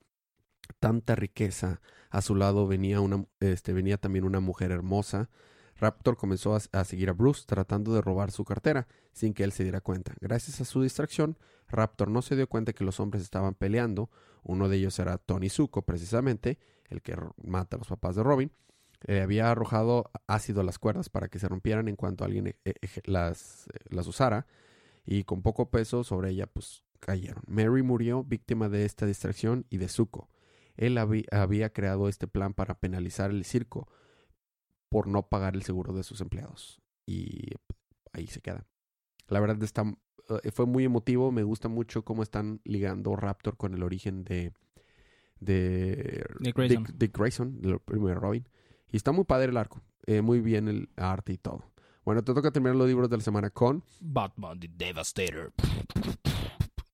Tanta 0.81 1.15
riqueza. 1.15 1.81
A 2.11 2.23
su 2.23 2.35
lado 2.35 2.67
venía, 2.67 3.01
una, 3.01 3.25
este, 3.39 3.73
venía 3.73 3.99
también 3.99 4.25
una 4.25 4.41
mujer 4.41 4.73
hermosa. 4.73 5.31
Raptor 5.79 6.17
comenzó 6.17 6.55
a, 6.55 6.85
seguir 6.85 7.11
a 7.11 7.13
Bruce 7.13 7.45
tratando 7.47 7.93
de 7.95 8.01
robar 8.01 8.31
su 8.31 8.45
cartera 8.45 8.87
sin 9.13 9.35
que 9.35 9.45
él 9.45 9.53
se 9.53 9.63
diera 9.63 9.81
cuenta. 9.81 10.15
Gracias 10.21 10.61
a 10.61 10.65
su 10.65 10.83
distracción, 10.83 11.37
Raptor 11.69 12.11
no 12.11 12.23
se 12.23 12.37
dio 12.37 12.49
cuenta 12.49 12.73
que 12.73 12.85
los 12.85 13.01
hombres 13.01 13.23
estaban 13.23 13.55
peleando. 13.55 14.11
Uno 14.43 14.69
de 14.69 14.77
ellos 14.77 14.99
era 14.99 15.19
Tony 15.19 15.49
Zuko, 15.49 15.83
precisamente, 15.83 16.59
el 16.89 17.03
que 17.03 17.17
mata 17.45 17.77
a 17.77 17.79
los 17.79 17.89
papás 17.89 18.17
de 18.17 18.23
Robin. 18.23 18.53
Le 19.03 19.21
había 19.21 19.51
arrojado 19.51 20.11
ácido 20.27 20.63
a 20.63 20.65
las 20.65 20.79
cuerdas 20.79 21.09
para 21.11 21.29
que 21.29 21.39
se 21.39 21.49
rompieran 21.49 21.89
en 21.89 21.97
cuanto 21.97 22.25
alguien 22.25 22.47
e- 22.47 22.57
eje- 22.65 23.03
las, 23.05 23.67
eh, 23.69 23.79
las 23.91 24.07
usara 24.07 24.47
y 25.05 25.25
con 25.25 25.43
poco 25.43 25.69
peso 25.71 26.03
sobre 26.05 26.31
ella 26.31 26.47
pues 26.47 26.83
cayeron. 27.01 27.43
Mary 27.47 27.83
murió 27.83 28.25
víctima 28.25 28.69
de 28.69 28.85
esta 28.87 29.05
distracción 29.05 29.67
y 29.69 29.77
de 29.77 29.89
Zuko. 29.89 30.29
Él 30.77 30.97
había 30.99 31.73
creado 31.73 32.09
este 32.09 32.27
plan 32.27 32.55
para 32.55 32.79
penalizar 32.79 33.31
el 33.31 33.45
circo 33.45 33.89
por 34.89 35.07
no 35.07 35.29
pagar 35.29 35.55
el 35.55 35.63
seguro 35.63 35.93
de 35.93 36.03
sus 36.03 36.21
empleados. 36.21 36.81
Y 37.07 37.51
ahí 38.13 38.27
se 38.27 38.41
queda. 38.41 38.67
La 39.29 39.41
verdad 39.41 39.63
está, 39.63 39.85
eh, 40.43 40.51
fue 40.51 40.67
muy 40.67 40.85
emotivo. 40.85 41.33
Me 41.33 41.43
gusta 41.43 41.69
mucho 41.69 42.05
cómo 42.05 42.23
están 42.23 42.61
ligando 42.65 43.17
Raptor 43.17 43.57
con 43.57 43.75
el 43.75 43.83
origen 43.83 44.25
de, 44.25 44.53
de 45.41 46.25
Dick 46.41 46.57
Grayson. 46.57 46.85
Dick, 46.85 46.95
Dick 46.97 47.19
Grayson, 47.19 47.61
el 47.63 47.81
primer 47.81 48.19
Robin. 48.19 48.49
Y 48.91 48.97
está 48.97 49.13
muy 49.13 49.25
padre 49.25 49.51
el 49.51 49.57
arco. 49.57 49.83
Eh, 50.07 50.23
muy 50.23 50.41
bien 50.41 50.69
el 50.69 50.89
arte 50.97 51.33
y 51.33 51.39
todo. 51.39 51.65
Bueno, 52.05 52.23
te 52.23 52.33
toca 52.33 52.53
terminar 52.53 52.77
los 52.77 52.87
libros 52.87 53.11
de 53.11 53.17
la 53.17 53.23
semana 53.23 53.51
con. 53.51 53.83
Batman 54.01 54.61
the 54.61 54.69
Devastator. 54.69 55.53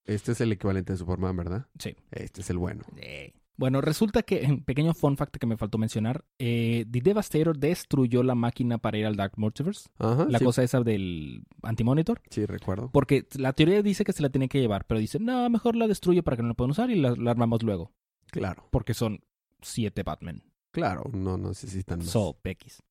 Este 0.05 0.33
es 0.33 0.41
el 0.41 0.53
equivalente 0.53 0.95
de 0.95 0.99
Superman, 0.99 1.37
¿verdad? 1.37 1.67
Sí. 1.79 1.95
Este 2.11 2.41
es 2.41 2.51
el 2.51 2.59
bueno. 2.59 2.83
Eh, 2.97 3.35
Bueno, 3.63 3.81
resulta 3.81 4.25
que, 4.25 4.61
pequeño 4.67 4.93
fun 4.93 5.17
fact 5.17 5.37
que 5.37 5.47
me 5.47 5.57
faltó 5.57 5.79
mencionar, 5.79 6.25
eh, 6.41 6.85
The 6.91 7.01
Devastator 7.01 7.57
destruyó 7.57 8.25
la 8.25 8.35
máquina 8.35 8.79
para 8.79 8.99
ir 8.99 9.07
al 9.07 9.15
Dark 9.15 9.35
Multiverse. 9.37 9.89
Ajá. 10.01 10.27
La 10.29 10.41
sí, 10.41 10.45
cosa 10.45 10.65
esa 10.65 10.81
del 10.81 11.45
antimonitor. 11.63 12.21
sí, 12.29 12.45
recuerdo. 12.45 12.91
Porque 12.93 13.25
la 13.37 13.53
teoría 13.53 13.81
dice 13.81 14.05
que 14.05 14.13
se 14.13 14.21
la 14.21 14.31
tiene 14.31 14.49
que 14.49 14.59
llevar, 14.61 14.85
pero 14.89 14.99
dice, 14.99 15.21
no, 15.21 15.49
mejor 15.49 15.77
la 15.77 15.87
destruye 15.87 16.25
para 16.25 16.37
que 16.37 16.43
no 16.43 16.49
la 16.49 16.55
puedan 16.55 16.73
usar 16.73 16.91
y 16.91 16.97
la, 16.97 17.15
la 17.17 17.31
armamos 17.31 17.63
luego. 17.63 17.93
Claro, 18.33 18.67
Porque 18.73 18.95
son 18.95 19.21
siete 19.61 20.03
Batman. 20.03 20.43
claro, 20.73 21.05
no 21.13 21.39
necesitan 21.39 22.01
más. 22.01 22.09
So, 22.09 22.37
Pekis. 22.43 22.83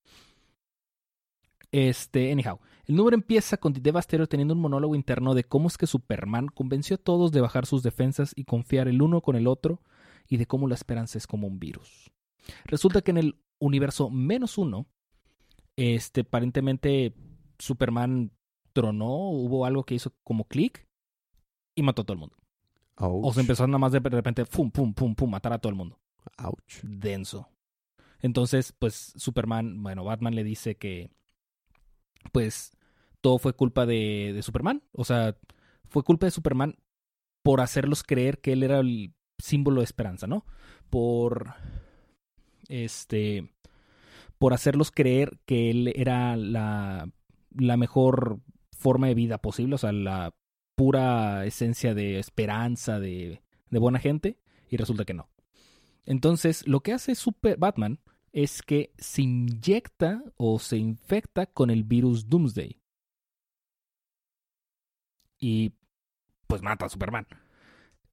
Este, 1.73 2.31
anyhow, 2.31 2.60
el 2.86 2.95
número 2.95 3.15
empieza 3.15 3.57
con 3.57 3.73
The 3.73 3.81
Devastator 3.81 4.25
teniendo 4.29 4.53
un 4.53 4.62
monólogo 4.62 4.95
interno 4.95 5.34
de 5.34 5.43
cómo 5.43 5.67
es 5.67 5.77
que 5.77 5.86
Superman 5.86 6.47
convenció 6.47 6.95
a 6.95 6.99
todos 6.99 7.34
de 7.34 7.41
bajar 7.41 7.65
sus 7.65 7.84
defensas 7.84 8.31
y 8.38 8.45
confiar 8.45 8.88
el 8.88 9.01
uno 9.01 9.19
con 9.19 9.36
el 9.36 9.47
otro 9.47 9.81
y 10.31 10.37
de 10.37 10.47
cómo 10.47 10.69
la 10.69 10.75
esperanza 10.75 11.17
es 11.17 11.27
como 11.27 11.45
un 11.45 11.59
virus. 11.59 12.09
Resulta 12.63 13.01
que 13.01 13.11
en 13.11 13.17
el 13.17 13.35
universo 13.59 14.09
menos 14.09 14.57
uno, 14.57 14.87
este, 15.75 16.21
aparentemente 16.21 17.13
Superman 17.59 18.31
tronó, 18.71 19.29
hubo 19.29 19.65
algo 19.65 19.83
que 19.83 19.95
hizo 19.95 20.13
como 20.23 20.45
clic 20.45 20.87
y 21.75 21.83
mató 21.83 22.03
a 22.03 22.05
todo 22.05 22.13
el 22.13 22.19
mundo. 22.21 22.37
O 22.95 23.33
se 23.33 23.41
empezó 23.41 23.67
nada 23.67 23.77
más 23.77 23.91
de 23.91 23.99
repente, 23.99 24.45
pum, 24.45 24.71
pum, 24.71 24.93
pum, 24.93 25.15
pum, 25.15 25.29
matar 25.29 25.51
a 25.51 25.59
todo 25.59 25.69
el 25.69 25.75
mundo 25.75 25.99
Ouch. 26.37 26.79
denso. 26.81 27.49
Entonces, 28.21 28.71
pues 28.71 29.11
Superman, 29.17 29.83
bueno, 29.83 30.05
Batman 30.05 30.33
le 30.33 30.45
dice 30.45 30.77
que, 30.77 31.11
pues, 32.31 32.71
todo 33.19 33.37
fue 33.37 33.51
culpa 33.51 33.85
de, 33.85 34.31
de 34.33 34.41
Superman. 34.43 34.81
O 34.93 35.03
sea, 35.03 35.35
fue 35.89 36.03
culpa 36.03 36.25
de 36.27 36.31
Superman 36.31 36.77
por 37.43 37.59
hacerlos 37.59 38.03
creer 38.03 38.39
que 38.39 38.53
él 38.53 38.63
era 38.63 38.79
el 38.79 39.13
símbolo 39.41 39.82
de 39.82 39.86
esperanza, 39.86 40.27
¿no? 40.27 40.45
Por, 40.89 41.54
este, 42.67 43.51
por 44.38 44.54
hacerlos 44.54 44.91
creer 44.91 45.39
que 45.45 45.69
él 45.69 45.93
era 45.95 46.36
la, 46.36 47.10
la 47.56 47.77
mejor 47.77 48.39
forma 48.71 49.08
de 49.08 49.15
vida 49.15 49.38
posible, 49.38 49.75
o 49.75 49.77
sea, 49.77 49.91
la 49.91 50.34
pura 50.75 51.45
esencia 51.45 51.93
de 51.93 52.19
esperanza, 52.19 52.99
de, 52.99 53.41
de 53.69 53.80
buena 53.80 53.99
gente, 53.99 54.39
y 54.69 54.77
resulta 54.77 55.06
que 55.06 55.13
no. 55.13 55.30
Entonces, 56.06 56.67
lo 56.67 56.82
que 56.82 56.93
hace 56.93 57.15
Super 57.15 57.58
Batman 57.58 57.99
es 58.32 58.62
que 58.62 58.93
se 58.97 59.23
inyecta 59.23 60.23
o 60.38 60.60
se 60.60 60.77
infecta 60.77 61.45
con 61.45 61.69
el 61.69 61.84
virus 61.84 62.27
Doomsday. 62.27 62.82
Y 65.39 65.73
pues 66.47 66.62
mata 66.62 66.86
a 66.86 66.89
Superman. 66.89 67.27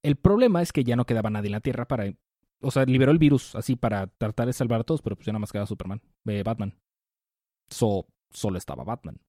El 0.02 0.16
problema 0.16 0.62
es 0.62 0.72
que 0.72 0.84
ya 0.84 0.96
no 0.96 1.04
quedaba 1.06 1.30
nadie 1.30 1.46
en 1.48 1.52
la 1.52 1.60
Tierra 1.60 1.86
para... 1.88 2.12
O 2.60 2.70
sea, 2.70 2.84
liberó 2.84 3.12
el 3.12 3.18
virus 3.18 3.54
así 3.54 3.76
para 3.76 4.06
tratar 4.08 4.46
de 4.46 4.52
salvar 4.52 4.80
a 4.80 4.84
todos, 4.84 5.00
pero 5.02 5.14
pues 5.16 5.26
ya 5.26 5.32
nada 5.32 5.40
más 5.40 5.52
quedaba 5.52 5.66
Superman, 5.66 6.00
eh, 6.26 6.42
Batman. 6.44 6.76
So, 7.70 8.06
solo 8.30 8.58
estaba 8.58 8.82
Batman. 8.84 9.20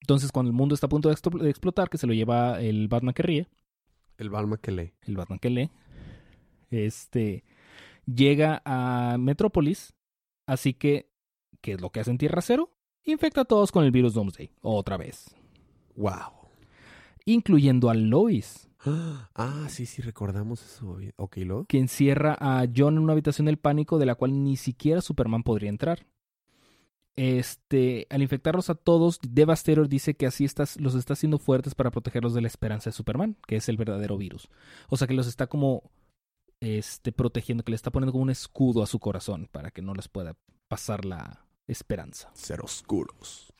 Entonces, 0.00 0.30
cuando 0.32 0.50
el 0.50 0.56
mundo 0.56 0.74
está 0.74 0.86
a 0.86 0.90
punto 0.90 1.08
de, 1.08 1.14
explo- 1.14 1.40
de 1.40 1.48
explotar, 1.48 1.88
que 1.88 1.96
se 1.96 2.06
lo 2.06 2.12
lleva 2.12 2.60
el 2.60 2.88
Batman 2.88 3.14
que 3.14 3.22
ríe, 3.22 3.48
El 4.18 4.28
Balma 4.28 4.58
que 4.58 4.70
lee. 4.70 4.92
el 5.02 5.16
Batman 5.16 5.38
que 5.38 5.48
lee, 5.50 5.70
este, 6.70 7.44
llega 8.06 8.60
a 8.64 9.16
Metrópolis, 9.18 9.94
así 10.46 10.74
que, 10.74 11.10
¿qué 11.62 11.72
es 11.72 11.80
lo 11.80 11.90
que 11.90 12.00
hace 12.00 12.10
en 12.10 12.18
Tierra 12.18 12.42
Cero? 12.42 12.70
Infecta 13.04 13.42
a 13.42 13.44
todos 13.44 13.72
con 13.72 13.84
el 13.84 13.90
virus 13.92 14.14
Doomsday, 14.14 14.50
otra 14.60 14.96
vez, 14.96 15.34
Wow. 15.96 16.48
incluyendo 17.24 17.88
a 17.90 17.94
Lois, 17.94 18.68
Ah, 18.86 19.66
sí, 19.68 19.86
sí, 19.86 20.02
recordamos 20.02 20.62
eso. 20.64 20.98
Ok, 21.16 21.38
luego. 21.38 21.64
que 21.66 21.78
encierra 21.78 22.36
a 22.38 22.66
John 22.74 22.96
en 22.96 23.02
una 23.02 23.12
habitación 23.12 23.46
del 23.46 23.58
pánico 23.58 23.98
de 23.98 24.06
la 24.06 24.14
cual 24.14 24.44
ni 24.44 24.56
siquiera 24.56 25.00
Superman 25.00 25.42
podría 25.42 25.70
entrar. 25.70 26.06
Este, 27.16 28.08
al 28.10 28.22
infectarlos 28.22 28.70
a 28.70 28.74
todos, 28.74 29.20
Devastator 29.22 29.88
dice 29.88 30.14
que 30.14 30.26
así 30.26 30.44
estás, 30.44 30.80
los 30.80 30.96
está 30.96 31.12
haciendo 31.12 31.38
fuertes 31.38 31.74
para 31.74 31.92
protegerlos 31.92 32.34
de 32.34 32.40
la 32.40 32.48
esperanza 32.48 32.90
de 32.90 32.94
Superman, 32.94 33.36
que 33.46 33.56
es 33.56 33.68
el 33.68 33.76
verdadero 33.76 34.18
virus. 34.18 34.48
O 34.88 34.96
sea 34.96 35.06
que 35.06 35.14
los 35.14 35.28
está 35.28 35.46
como 35.46 35.90
este, 36.60 37.12
protegiendo, 37.12 37.64
que 37.64 37.70
le 37.70 37.76
está 37.76 37.90
poniendo 37.90 38.12
como 38.12 38.24
un 38.24 38.30
escudo 38.30 38.82
a 38.82 38.86
su 38.86 38.98
corazón 38.98 39.48
para 39.50 39.70
que 39.70 39.82
no 39.82 39.94
les 39.94 40.08
pueda 40.08 40.36
pasar 40.68 41.04
la 41.04 41.46
esperanza. 41.68 42.30
Ser 42.34 42.60
oscuros. 42.60 43.53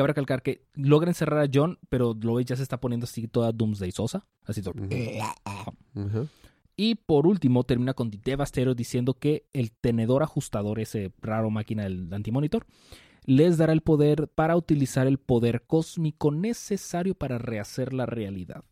Cabe 0.00 0.08
recalcar 0.08 0.42
que 0.42 0.64
logra 0.72 1.10
encerrar 1.10 1.44
a 1.44 1.50
John, 1.52 1.78
pero 1.90 2.16
Lois 2.18 2.46
ya 2.46 2.56
se 2.56 2.62
está 2.62 2.80
poniendo 2.80 3.04
así 3.04 3.28
toda 3.28 3.52
Doomsday 3.52 3.92
sosa. 3.92 4.26
Así 4.46 4.62
todo. 4.62 4.72
Y 6.74 6.94
por 6.94 7.26
último, 7.26 7.64
termina 7.64 7.92
con 7.92 8.10
The 8.10 8.18
Devastator 8.24 8.74
diciendo 8.74 9.12
que 9.12 9.44
el 9.52 9.72
tenedor 9.72 10.22
ajustador, 10.22 10.80
ese 10.80 11.12
raro 11.20 11.50
máquina 11.50 11.82
del 11.82 12.10
antimonitor, 12.14 12.64
les 13.26 13.58
dará 13.58 13.74
el 13.74 13.82
poder 13.82 14.28
para 14.28 14.56
utilizar 14.56 15.06
el 15.06 15.18
poder 15.18 15.64
cósmico 15.66 16.32
necesario 16.32 17.14
para 17.14 17.36
rehacer 17.36 17.92
la 17.92 18.06
realidad. 18.06 18.64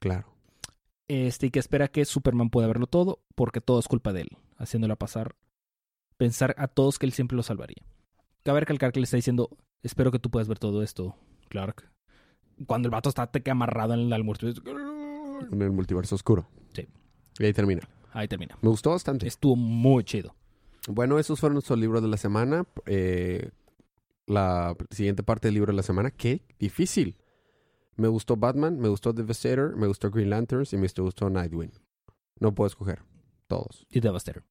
Claro. 0.00 0.26
Este, 1.06 1.46
y 1.46 1.50
que 1.50 1.60
espera 1.60 1.86
que 1.86 2.04
Superman 2.04 2.50
pueda 2.50 2.66
verlo 2.66 2.88
todo, 2.88 3.20
porque 3.36 3.60
todo 3.60 3.78
es 3.78 3.86
culpa 3.86 4.12
de 4.12 4.22
él, 4.22 4.30
haciéndola 4.56 4.96
pasar, 4.96 5.36
pensar 6.16 6.56
a 6.58 6.66
todos 6.66 6.98
que 6.98 7.06
él 7.06 7.12
siempre 7.12 7.36
lo 7.36 7.44
salvaría. 7.44 7.84
Cabe 8.42 8.58
recalcar 8.58 8.90
que 8.90 8.98
le 8.98 9.04
está 9.04 9.16
diciendo, 9.16 9.50
espero 9.82 10.10
que 10.10 10.18
tú 10.18 10.30
puedas 10.30 10.48
ver 10.48 10.58
todo 10.58 10.82
esto, 10.82 11.16
Clark. 11.48 11.90
Cuando 12.66 12.86
el 12.86 12.90
vato 12.90 13.08
está 13.08 13.26
te 13.26 13.42
queda 13.42 13.52
amarrado 13.52 13.94
en 13.94 14.00
el 14.00 14.12
almuerzo. 14.12 14.46
En 14.48 15.62
el 15.62 15.72
multiverso 15.72 16.14
oscuro. 16.14 16.48
Sí. 16.74 16.88
Y 17.38 17.44
ahí 17.44 17.52
termina. 17.52 17.82
Ahí 18.12 18.28
termina. 18.28 18.56
Me 18.62 18.70
gustó 18.70 18.90
bastante. 18.90 19.26
Estuvo 19.26 19.56
muy 19.56 20.04
chido. 20.04 20.34
Bueno, 20.88 21.18
esos 21.18 21.38
fueron 21.38 21.54
nuestros 21.54 21.78
libros 21.78 22.02
de 22.02 22.08
la 22.08 22.16
semana. 22.16 22.64
Eh, 22.86 23.50
la 24.26 24.76
siguiente 24.90 25.22
parte 25.22 25.48
del 25.48 25.54
libro 25.54 25.72
de 25.72 25.76
la 25.76 25.82
semana. 25.82 26.10
Qué 26.10 26.42
difícil. 26.58 27.16
Me 27.96 28.08
gustó 28.08 28.36
Batman, 28.36 28.78
me 28.78 28.88
gustó 28.88 29.12
Devastator, 29.12 29.76
me 29.76 29.86
gustó 29.86 30.10
Green 30.10 30.30
Lanterns 30.30 30.72
y 30.72 30.76
me 30.76 30.86
gustó 30.98 31.30
Nightwing. 31.30 31.72
No 32.38 32.54
puedo 32.54 32.66
escoger. 32.66 33.02
Todos. 33.46 33.86
The 33.90 34.00
Devastator. 34.00 34.44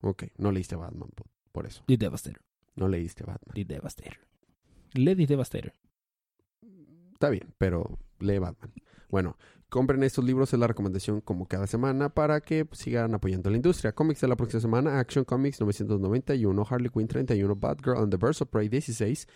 Ok, 0.00 0.24
no 0.36 0.52
leíste 0.52 0.76
Batman 0.76 1.10
por, 1.52 1.66
eso. 1.66 1.82
The 1.86 1.96
Devastator. 1.96 2.42
No 2.76 2.88
leíste 2.88 3.24
Batman. 3.24 3.54
The 3.54 3.64
Devastator. 3.64 4.18
The 4.94 5.26
Devastator. 5.26 5.72
Está 7.12 7.28
bien, 7.28 7.52
pero 7.58 7.98
lee 8.20 8.38
Batman. 8.38 8.72
Bueno, 9.10 9.36
compren 9.68 10.02
estos 10.04 10.24
libros, 10.24 10.52
es 10.52 10.58
la 10.58 10.66
recomendación 10.66 11.20
como 11.20 11.46
cada 11.46 11.66
semana 11.66 12.08
para 12.08 12.40
que 12.40 12.66
sigan 12.72 13.14
apoyando 13.14 13.50
la 13.50 13.56
industria. 13.56 13.92
Cómics 13.92 14.20
de 14.20 14.28
la 14.28 14.36
próxima 14.36 14.60
semana, 14.60 15.00
Action 15.00 15.24
Comics 15.24 15.60
991, 15.60 16.66
Harley 16.68 16.90
Quinn 16.90 17.08
31, 17.08 17.54
Batgirl 17.56 17.98
and 17.98 18.10
the 18.10 18.16
Birds 18.16 18.40
of 18.40 18.48
Prey 18.50 18.68
16, 18.68 19.26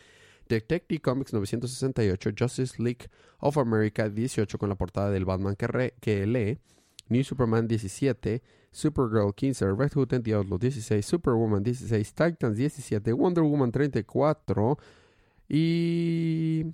Detective 0.48 1.00
Comics 1.00 1.32
968, 1.32 2.32
Justice 2.36 2.80
League 2.82 3.08
of 3.40 3.58
America 3.58 4.08
18 4.08 4.58
con 4.58 4.68
la 4.68 4.76
portada 4.76 5.10
del 5.10 5.24
Batman 5.24 5.56
que, 5.56 5.94
que 6.00 6.26
lee, 6.26 6.58
New 7.08 7.24
Superman 7.24 7.66
17, 7.66 8.42
Supergirl 8.70 9.34
15, 9.34 9.74
Red 9.76 9.92
Hood 9.94 10.12
and 10.14 10.24
the 10.24 10.34
Outlaw 10.34 10.58
16, 10.58 11.02
Superwoman 11.02 11.64
16, 11.64 12.14
Titans 12.14 12.56
17, 12.56 13.12
Wonder 13.12 13.42
Woman 13.42 13.72
34 13.72 14.78
y... 15.48 16.64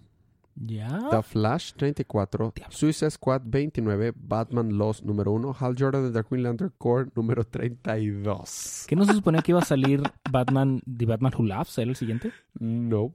¿Ya? 0.57 1.09
The 1.11 1.23
Flash 1.23 1.73
34, 1.75 2.53
Diablo. 2.55 2.77
Suicide 2.77 3.11
Squad 3.11 3.43
29, 3.45 4.13
Batman 4.15 4.79
Lost 4.79 5.03
número 5.03 5.33
1, 5.33 5.57
Hal 5.59 5.75
Jordan 5.77 6.05
de 6.05 6.23
The 6.23 6.29
Green 6.29 6.45
Lantern 6.45 6.73
Corps 6.79 7.11
número 7.17 7.45
32. 7.45 8.85
¿Qué 8.87 8.95
no 8.95 9.05
se 9.05 9.15
suponía 9.15 9.43
que 9.43 9.51
iba 9.51 9.59
a 9.61 9.65
salir 9.65 10.01
Batman, 10.31 10.81
The 10.87 11.07
Batman 11.07 11.33
Who 11.37 11.47
Laughs? 11.47 11.77
¿Era 11.79 11.91
el 11.91 11.97
siguiente? 11.97 12.33
No. 12.59 13.13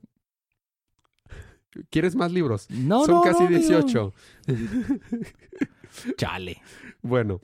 ¿Quieres 1.90 2.16
más 2.16 2.32
libros? 2.34 2.70
No, 2.70 3.06
Son 3.06 3.16
no, 3.16 3.22
casi 3.22 3.44
no, 3.44 3.50
digo. 3.50 3.60
18. 3.62 4.14
Chale. 6.18 6.62
Bueno, 7.02 7.40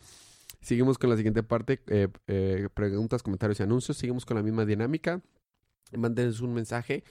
seguimos 0.60 0.98
con 0.98 1.10
la 1.10 1.16
siguiente 1.16 1.42
parte. 1.42 1.82
eh, 1.88 2.10
eh, 2.28 2.68
preguntas, 2.74 3.24
comentarios 3.24 3.62
y 3.62 3.64
anuncios. 3.64 3.98
Seguimos 3.98 4.26
con 4.26 4.36
la 4.36 4.44
misma 4.44 4.66
dinámica. 4.66 5.22
Mándenos 5.94 6.42
un 6.42 6.54
mensaje 6.54 7.04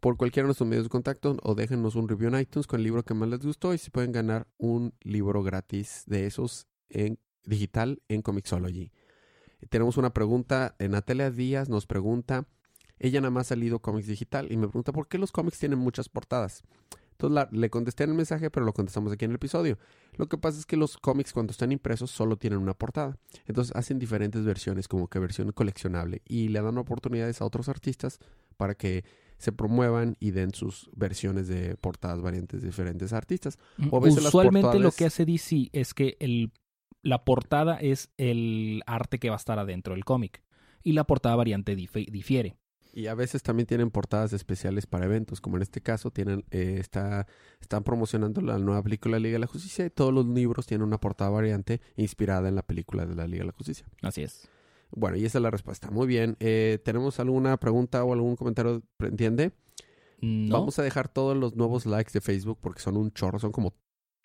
por 0.00 0.16
cualquiera 0.16 0.44
de 0.44 0.48
nuestros 0.48 0.68
medios 0.68 0.84
de 0.84 0.90
contacto 0.90 1.36
o 1.42 1.54
déjenos 1.54 1.94
un 1.94 2.08
review 2.08 2.28
en 2.28 2.40
iTunes 2.40 2.66
con 2.66 2.80
el 2.80 2.84
libro 2.84 3.04
que 3.04 3.14
más 3.14 3.28
les 3.28 3.40
gustó 3.40 3.74
y 3.74 3.78
se 3.78 3.90
pueden 3.90 4.12
ganar 4.12 4.46
un 4.58 4.94
libro 5.02 5.42
gratis 5.42 6.02
de 6.06 6.26
esos 6.26 6.66
en 6.88 7.18
digital 7.44 8.02
en 8.08 8.22
Comixology. 8.22 8.92
Tenemos 9.68 9.96
una 9.96 10.10
pregunta. 10.10 10.76
Natalia 10.78 11.30
Díaz 11.30 11.68
nos 11.68 11.86
pregunta. 11.86 12.46
Ella 12.98 13.20
nada 13.20 13.30
más 13.30 13.52
ha 13.52 13.56
leído 13.56 13.80
cómics 13.80 14.06
digital 14.06 14.50
y 14.50 14.56
me 14.56 14.68
pregunta 14.68 14.92
por 14.92 15.08
qué 15.08 15.18
los 15.18 15.32
cómics 15.32 15.58
tienen 15.58 15.78
muchas 15.78 16.08
portadas. 16.08 16.62
Entonces 17.12 17.48
le 17.50 17.70
contesté 17.70 18.04
en 18.04 18.10
el 18.10 18.16
mensaje, 18.16 18.50
pero 18.50 18.66
lo 18.66 18.74
contestamos 18.74 19.12
aquí 19.12 19.24
en 19.24 19.30
el 19.30 19.36
episodio. 19.36 19.78
Lo 20.16 20.28
que 20.28 20.36
pasa 20.36 20.58
es 20.58 20.66
que 20.66 20.76
los 20.76 20.98
cómics 20.98 21.32
cuando 21.32 21.50
están 21.50 21.72
impresos 21.72 22.10
solo 22.10 22.36
tienen 22.36 22.58
una 22.58 22.74
portada. 22.74 23.18
Entonces 23.46 23.74
hacen 23.74 23.98
diferentes 23.98 24.44
versiones, 24.44 24.86
como 24.86 25.08
que 25.08 25.18
versión 25.18 25.52
coleccionable, 25.52 26.20
y 26.26 26.48
le 26.48 26.60
dan 26.60 26.76
oportunidades 26.76 27.40
a 27.40 27.46
otros 27.46 27.70
artistas 27.70 28.18
para 28.58 28.74
que 28.74 29.04
se 29.38 29.52
promuevan 29.52 30.16
y 30.20 30.30
den 30.30 30.52
sus 30.54 30.90
versiones 30.94 31.48
de 31.48 31.76
portadas 31.76 32.20
variantes 32.22 32.62
de 32.62 32.68
diferentes 32.68 33.12
artistas. 33.12 33.58
O 33.90 33.98
a 33.98 34.00
veces 34.00 34.22
las 34.22 34.28
Usualmente 34.34 34.78
lo 34.78 34.90
que 34.92 35.06
hace 35.06 35.24
DC 35.24 35.68
es 35.72 35.94
que 35.94 36.16
el, 36.20 36.52
la 37.02 37.24
portada 37.24 37.76
es 37.76 38.10
el 38.16 38.82
arte 38.86 39.18
que 39.18 39.28
va 39.28 39.36
a 39.36 39.38
estar 39.38 39.58
adentro 39.58 39.94
del 39.94 40.04
cómic. 40.04 40.42
Y 40.82 40.92
la 40.92 41.04
portada 41.04 41.34
variante 41.36 41.76
dif- 41.76 42.10
difiere. 42.10 42.56
Y 42.92 43.08
a 43.08 43.14
veces 43.14 43.42
también 43.42 43.66
tienen 43.66 43.90
portadas 43.90 44.32
especiales 44.32 44.86
para 44.86 45.04
eventos, 45.04 45.42
como 45.42 45.56
en 45.56 45.62
este 45.62 45.82
caso 45.82 46.10
tienen 46.10 46.44
eh, 46.50 46.78
está, 46.80 47.26
están 47.60 47.84
promocionando 47.84 48.40
la 48.40 48.58
nueva 48.58 48.82
película 48.82 49.16
de 49.16 49.20
la 49.20 49.24
Liga 49.24 49.34
de 49.34 49.40
la 49.40 49.46
Justicia 49.48 49.84
y 49.84 49.90
todos 49.90 50.14
los 50.14 50.24
libros 50.24 50.66
tienen 50.66 50.86
una 50.86 50.98
portada 50.98 51.28
variante 51.28 51.82
inspirada 51.96 52.48
en 52.48 52.54
la 52.54 52.62
película 52.62 53.04
de 53.04 53.14
la 53.14 53.26
Liga 53.26 53.42
de 53.42 53.48
la 53.48 53.52
Justicia. 53.52 53.86
Así 54.00 54.22
es. 54.22 54.48
Bueno, 54.90 55.16
y 55.16 55.24
esa 55.24 55.38
es 55.38 55.42
la 55.42 55.50
respuesta. 55.50 55.90
Muy 55.90 56.06
bien. 56.06 56.36
Eh, 56.40 56.78
¿Tenemos 56.84 57.18
alguna 57.20 57.56
pregunta 57.58 58.02
o 58.04 58.12
algún 58.12 58.36
comentario? 58.36 58.82
¿Entiende? 59.00 59.52
No. 60.20 60.58
Vamos 60.60 60.78
a 60.78 60.82
dejar 60.82 61.08
todos 61.08 61.36
los 61.36 61.56
nuevos 61.56 61.84
likes 61.86 62.12
de 62.12 62.20
Facebook 62.20 62.58
porque 62.60 62.80
son 62.80 62.96
un 62.96 63.10
chorro, 63.12 63.38
son 63.38 63.52
como 63.52 63.74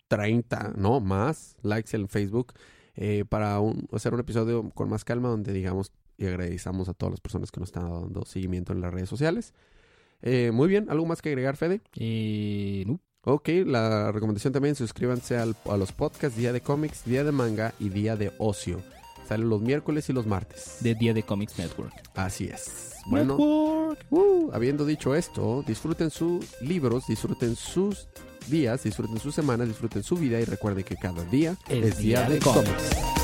30, 0.08 0.72
no 0.76 1.00
más 1.00 1.56
likes 1.62 1.96
en 1.96 2.08
Facebook 2.08 2.52
eh, 2.94 3.24
para 3.28 3.58
un- 3.60 3.88
hacer 3.92 4.12
un 4.14 4.20
episodio 4.20 4.70
con 4.74 4.88
más 4.88 5.04
calma 5.04 5.28
donde 5.28 5.52
digamos 5.52 5.92
y 6.18 6.26
agradecemos 6.26 6.88
a 6.88 6.94
todas 6.94 7.12
las 7.12 7.20
personas 7.20 7.50
que 7.50 7.58
nos 7.60 7.70
están 7.70 7.90
dando 7.90 8.24
seguimiento 8.24 8.72
en 8.72 8.80
las 8.80 8.92
redes 8.92 9.08
sociales. 9.08 9.54
Eh, 10.22 10.50
muy 10.52 10.68
bien, 10.68 10.86
¿algo 10.90 11.04
más 11.06 11.20
que 11.22 11.30
agregar, 11.30 11.56
Fede? 11.56 11.80
Eh, 11.96 12.84
no. 12.86 13.00
Ok, 13.24 13.48
la 13.66 14.12
recomendación 14.12 14.52
también, 14.52 14.74
suscríbanse 14.74 15.36
al- 15.36 15.56
a 15.64 15.76
los 15.76 15.92
podcasts 15.92 16.36
Día 16.38 16.52
de 16.52 16.60
Cómics, 16.60 17.04
Día 17.04 17.24
de 17.24 17.32
Manga 17.32 17.72
y 17.78 17.88
Día 17.88 18.16
de 18.16 18.32
Ocio. 18.38 18.80
Los 19.38 19.60
miércoles 19.60 20.08
y 20.08 20.12
los 20.12 20.26
martes. 20.26 20.78
De 20.80 20.94
Día 20.94 21.14
de 21.14 21.22
Comics 21.22 21.58
Network. 21.58 21.92
Así 22.14 22.46
es. 22.46 22.92
Bueno, 23.06 23.36
Network. 23.36 24.06
Uh, 24.10 24.50
habiendo 24.52 24.84
dicho 24.84 25.14
esto, 25.14 25.64
disfruten 25.66 26.10
sus 26.10 26.60
libros, 26.60 27.06
disfruten 27.06 27.56
sus 27.56 28.08
días, 28.48 28.82
disfruten 28.82 29.18
sus 29.18 29.34
semanas, 29.34 29.68
disfruten 29.68 30.02
su 30.02 30.16
vida 30.16 30.40
y 30.40 30.44
recuerden 30.44 30.84
que 30.84 30.96
cada 30.96 31.24
día 31.24 31.56
Es 31.68 31.84
es, 31.84 31.98
día, 31.98 32.20
día 32.20 32.28
de, 32.28 32.34
de 32.34 32.40
cómics. 32.40 33.21